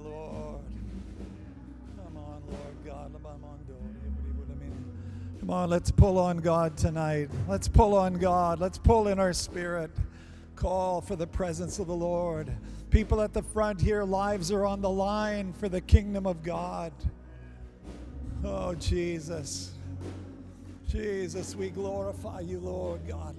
Lord. 0.08 0.60
Come 1.96 2.16
on, 2.16 2.42
Lord 2.48 2.84
God. 2.84 3.12
Come 5.40 5.50
on, 5.50 5.70
let's 5.70 5.90
pull 5.90 6.18
on 6.18 6.38
God 6.38 6.76
tonight. 6.76 7.30
Let's 7.48 7.68
pull 7.68 7.94
on 7.96 8.14
God. 8.18 8.60
Let's 8.60 8.76
pull 8.76 9.08
in 9.08 9.18
our 9.18 9.32
spirit. 9.32 9.90
Call 10.56 11.00
for 11.00 11.16
the 11.16 11.26
presence 11.26 11.78
of 11.78 11.86
the 11.86 11.94
Lord. 11.94 12.52
People 12.90 13.22
at 13.22 13.32
the 13.32 13.42
front 13.42 13.80
here, 13.80 14.04
lives 14.04 14.52
are 14.52 14.66
on 14.66 14.82
the 14.82 14.90
line 14.90 15.54
for 15.54 15.68
the 15.68 15.80
kingdom 15.80 16.26
of 16.26 16.42
God. 16.42 16.92
Oh, 18.44 18.74
Jesus. 18.74 19.72
Jesus, 20.86 21.54
we 21.54 21.70
glorify 21.70 22.40
you, 22.40 22.58
Lord 22.58 23.00
God. 23.08 23.36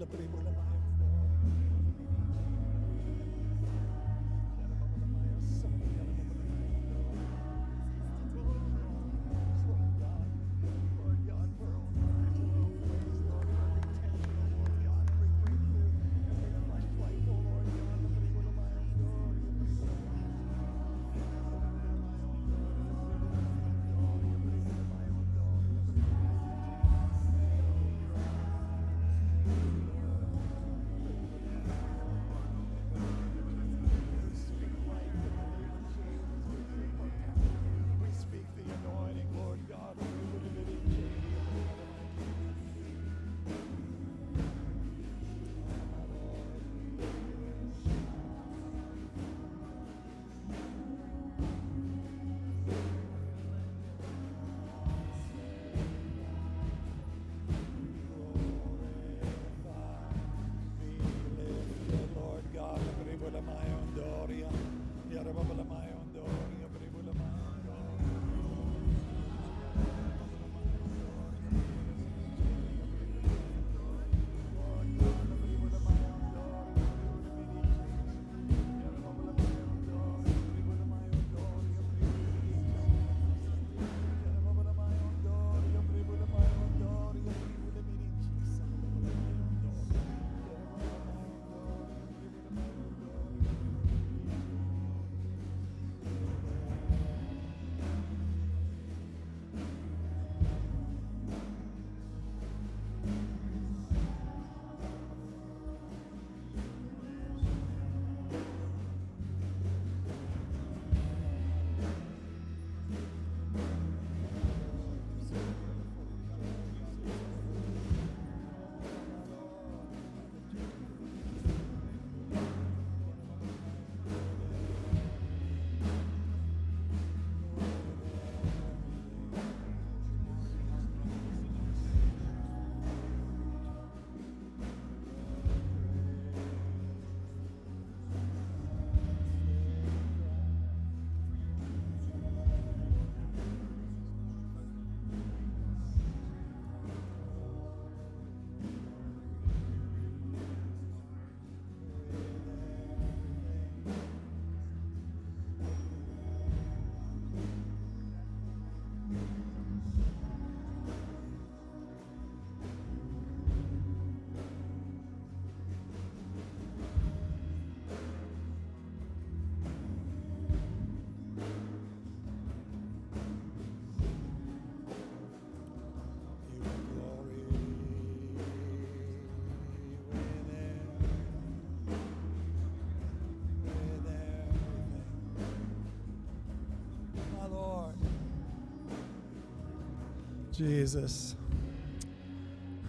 Jesus. 190.60 191.38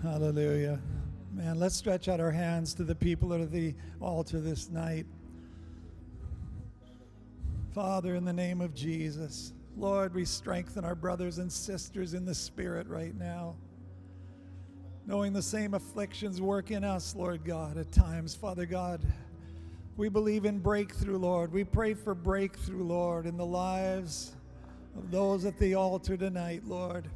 Hallelujah. 0.03 0.81
Man, 1.33 1.61
let's 1.61 1.77
stretch 1.77 2.09
out 2.09 2.19
our 2.19 2.33
hands 2.33 2.75
to 2.75 2.83
the 2.83 2.97
people 2.97 3.33
at 3.33 3.53
the 3.53 3.77
altar 4.01 4.41
this 4.41 4.71
night. 4.71 5.07
Father, 7.73 8.17
in 8.17 8.25
the 8.25 8.33
name 8.33 8.61
of 8.61 8.75
Jesus, 8.75 9.53
Lord, 9.77 10.13
we 10.15 10.25
strengthen 10.25 10.85
our 10.85 10.97
brothers 10.97 11.39
and 11.39 11.51
sisters 11.51 12.15
in 12.15 12.25
the 12.25 12.35
Spirit 12.35 12.89
right 12.89 13.15
now. 13.15 13.55
Knowing 15.07 15.33
the 15.33 15.41
same 15.41 15.75
afflictions 15.75 16.41
work 16.41 16.73
in 16.73 16.83
us, 16.83 17.15
Lord 17.15 17.45
God, 17.45 17.79
at 17.79 17.93
times, 17.93 18.35
Father 18.35 18.67
God. 18.67 19.01
We 19.97 20.09
believe 20.09 20.45
in 20.45 20.59
breakthrough, 20.59 21.19
Lord. 21.19 21.53
We 21.53 21.63
pray 21.63 21.95
for 21.95 22.17
breakthrough, 22.17 22.83
Lord, 22.83 23.27
in 23.27 23.37
the 23.37 23.47
lives 23.47 24.33
of 24.99 25.13
those 25.13 25.45
at 25.45 25.57
the 25.57 25.75
altar 25.75 26.17
tonight, 26.17 26.63
Lord. 26.67 27.09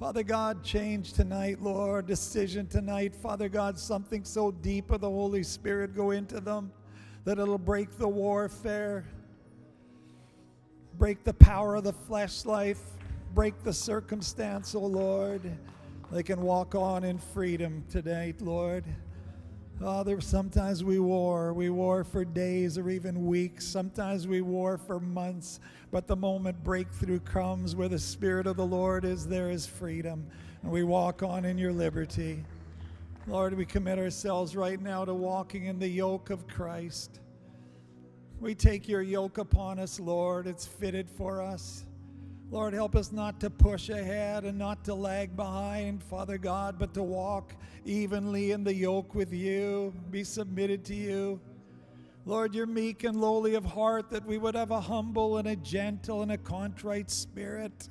Father 0.00 0.22
God, 0.22 0.64
change 0.64 1.12
tonight, 1.12 1.60
Lord. 1.60 2.06
Decision 2.06 2.66
tonight, 2.66 3.14
Father 3.14 3.50
God, 3.50 3.78
something 3.78 4.24
so 4.24 4.50
deep 4.50 4.90
of 4.90 5.02
the 5.02 5.10
Holy 5.10 5.42
Spirit 5.42 5.94
go 5.94 6.12
into 6.12 6.40
them 6.40 6.72
that 7.26 7.38
it'll 7.38 7.58
break 7.58 7.98
the 7.98 8.08
warfare, 8.08 9.04
break 10.98 11.22
the 11.22 11.34
power 11.34 11.74
of 11.74 11.84
the 11.84 11.92
flesh 11.92 12.46
life, 12.46 12.80
break 13.34 13.62
the 13.62 13.74
circumstance, 13.74 14.74
oh 14.74 14.86
Lord. 14.86 15.42
They 16.10 16.22
can 16.22 16.40
walk 16.40 16.74
on 16.74 17.04
in 17.04 17.18
freedom 17.18 17.84
tonight, 17.90 18.40
Lord. 18.40 18.86
Oh, 19.80 19.84
Father, 19.84 20.20
sometimes 20.20 20.84
we 20.84 20.98
war. 20.98 21.52
We 21.52 21.70
war 21.70 22.04
for 22.04 22.24
days 22.24 22.76
or 22.76 22.90
even 22.90 23.26
weeks. 23.26 23.66
Sometimes 23.66 24.26
we 24.26 24.40
war 24.40 24.78
for 24.78 25.00
months. 25.00 25.60
But 25.90 26.06
the 26.06 26.16
moment 26.16 26.62
breakthrough 26.62 27.20
comes 27.20 27.74
where 27.74 27.88
the 27.88 27.98
Spirit 27.98 28.46
of 28.46 28.56
the 28.56 28.66
Lord 28.66 29.04
is, 29.04 29.26
there 29.26 29.50
is 29.50 29.66
freedom. 29.66 30.26
And 30.62 30.70
we 30.70 30.82
walk 30.82 31.22
on 31.22 31.44
in 31.44 31.58
your 31.58 31.72
liberty. 31.72 32.44
Lord, 33.26 33.54
we 33.54 33.64
commit 33.64 33.98
ourselves 33.98 34.54
right 34.54 34.80
now 34.80 35.04
to 35.04 35.14
walking 35.14 35.66
in 35.66 35.78
the 35.78 35.88
yoke 35.88 36.30
of 36.30 36.46
Christ. 36.46 37.20
We 38.40 38.54
take 38.54 38.88
your 38.88 39.02
yoke 39.02 39.38
upon 39.38 39.78
us, 39.78 39.98
Lord. 40.00 40.46
It's 40.46 40.66
fitted 40.66 41.08
for 41.10 41.42
us. 41.42 41.84
Lord, 42.50 42.74
help 42.74 42.96
us 42.96 43.12
not 43.12 43.38
to 43.40 43.48
push 43.48 43.90
ahead 43.90 44.44
and 44.44 44.58
not 44.58 44.84
to 44.86 44.94
lag 44.94 45.36
behind, 45.36 46.02
Father 46.02 46.36
God, 46.36 46.80
but 46.80 46.92
to 46.94 47.02
walk 47.02 47.54
evenly 47.84 48.50
in 48.50 48.64
the 48.64 48.74
yoke 48.74 49.14
with 49.14 49.32
you, 49.32 49.94
be 50.10 50.24
submitted 50.24 50.84
to 50.86 50.94
you. 50.96 51.40
Lord, 52.26 52.52
you're 52.52 52.66
meek 52.66 53.04
and 53.04 53.20
lowly 53.20 53.54
of 53.54 53.64
heart, 53.64 54.10
that 54.10 54.26
we 54.26 54.36
would 54.36 54.56
have 54.56 54.72
a 54.72 54.80
humble 54.80 55.36
and 55.36 55.46
a 55.46 55.54
gentle 55.54 56.22
and 56.22 56.32
a 56.32 56.38
contrite 56.38 57.08
spirit. 57.08 57.88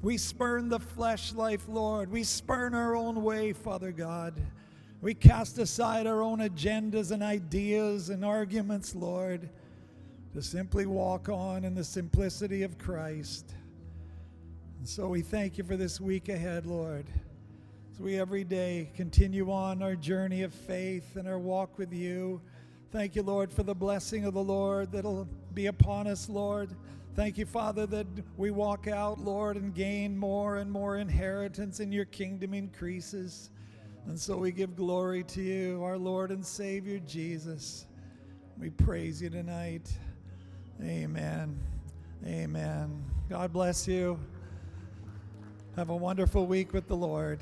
We 0.00 0.16
spurn 0.16 0.70
the 0.70 0.80
flesh 0.80 1.34
life, 1.34 1.68
Lord. 1.68 2.10
We 2.10 2.22
spurn 2.22 2.74
our 2.74 2.96
own 2.96 3.22
way, 3.22 3.52
Father 3.52 3.92
God. 3.92 4.40
We 5.02 5.12
cast 5.12 5.58
aside 5.58 6.06
our 6.06 6.22
own 6.22 6.38
agendas 6.38 7.10
and 7.10 7.22
ideas 7.22 8.08
and 8.08 8.24
arguments, 8.24 8.94
Lord, 8.94 9.50
to 10.32 10.40
simply 10.40 10.86
walk 10.86 11.28
on 11.28 11.62
in 11.64 11.74
the 11.74 11.84
simplicity 11.84 12.62
of 12.62 12.78
Christ. 12.78 13.52
And 14.86 14.90
so 14.92 15.08
we 15.08 15.20
thank 15.20 15.58
you 15.58 15.64
for 15.64 15.76
this 15.76 16.00
week 16.00 16.28
ahead, 16.28 16.64
Lord. 16.64 17.06
As 17.90 17.98
we 17.98 18.20
every 18.20 18.44
day 18.44 18.88
continue 18.94 19.50
on 19.50 19.82
our 19.82 19.96
journey 19.96 20.44
of 20.44 20.54
faith 20.54 21.16
and 21.16 21.26
our 21.26 21.40
walk 21.40 21.76
with 21.76 21.92
you. 21.92 22.40
Thank 22.92 23.16
you, 23.16 23.24
Lord, 23.24 23.52
for 23.52 23.64
the 23.64 23.74
blessing 23.74 24.26
of 24.26 24.34
the 24.34 24.44
Lord 24.44 24.92
that'll 24.92 25.26
be 25.54 25.66
upon 25.66 26.06
us, 26.06 26.28
Lord. 26.28 26.70
Thank 27.16 27.36
you, 27.36 27.46
Father, 27.46 27.84
that 27.86 28.06
we 28.36 28.52
walk 28.52 28.86
out, 28.86 29.18
Lord, 29.18 29.56
and 29.56 29.74
gain 29.74 30.16
more 30.16 30.58
and 30.58 30.70
more 30.70 30.98
inheritance, 30.98 31.80
and 31.80 31.92
your 31.92 32.04
kingdom 32.04 32.54
increases. 32.54 33.50
And 34.06 34.16
so 34.16 34.36
we 34.36 34.52
give 34.52 34.76
glory 34.76 35.24
to 35.24 35.42
you, 35.42 35.82
our 35.82 35.98
Lord 35.98 36.30
and 36.30 36.46
Savior 36.46 37.00
Jesus. 37.00 37.86
We 38.56 38.70
praise 38.70 39.20
you 39.20 39.30
tonight. 39.30 39.92
Amen. 40.80 41.58
Amen. 42.24 43.04
God 43.28 43.52
bless 43.52 43.88
you. 43.88 44.16
Have 45.76 45.90
a 45.90 45.94
wonderful 45.94 46.46
week 46.46 46.72
with 46.72 46.88
the 46.88 46.96
Lord. 46.96 47.38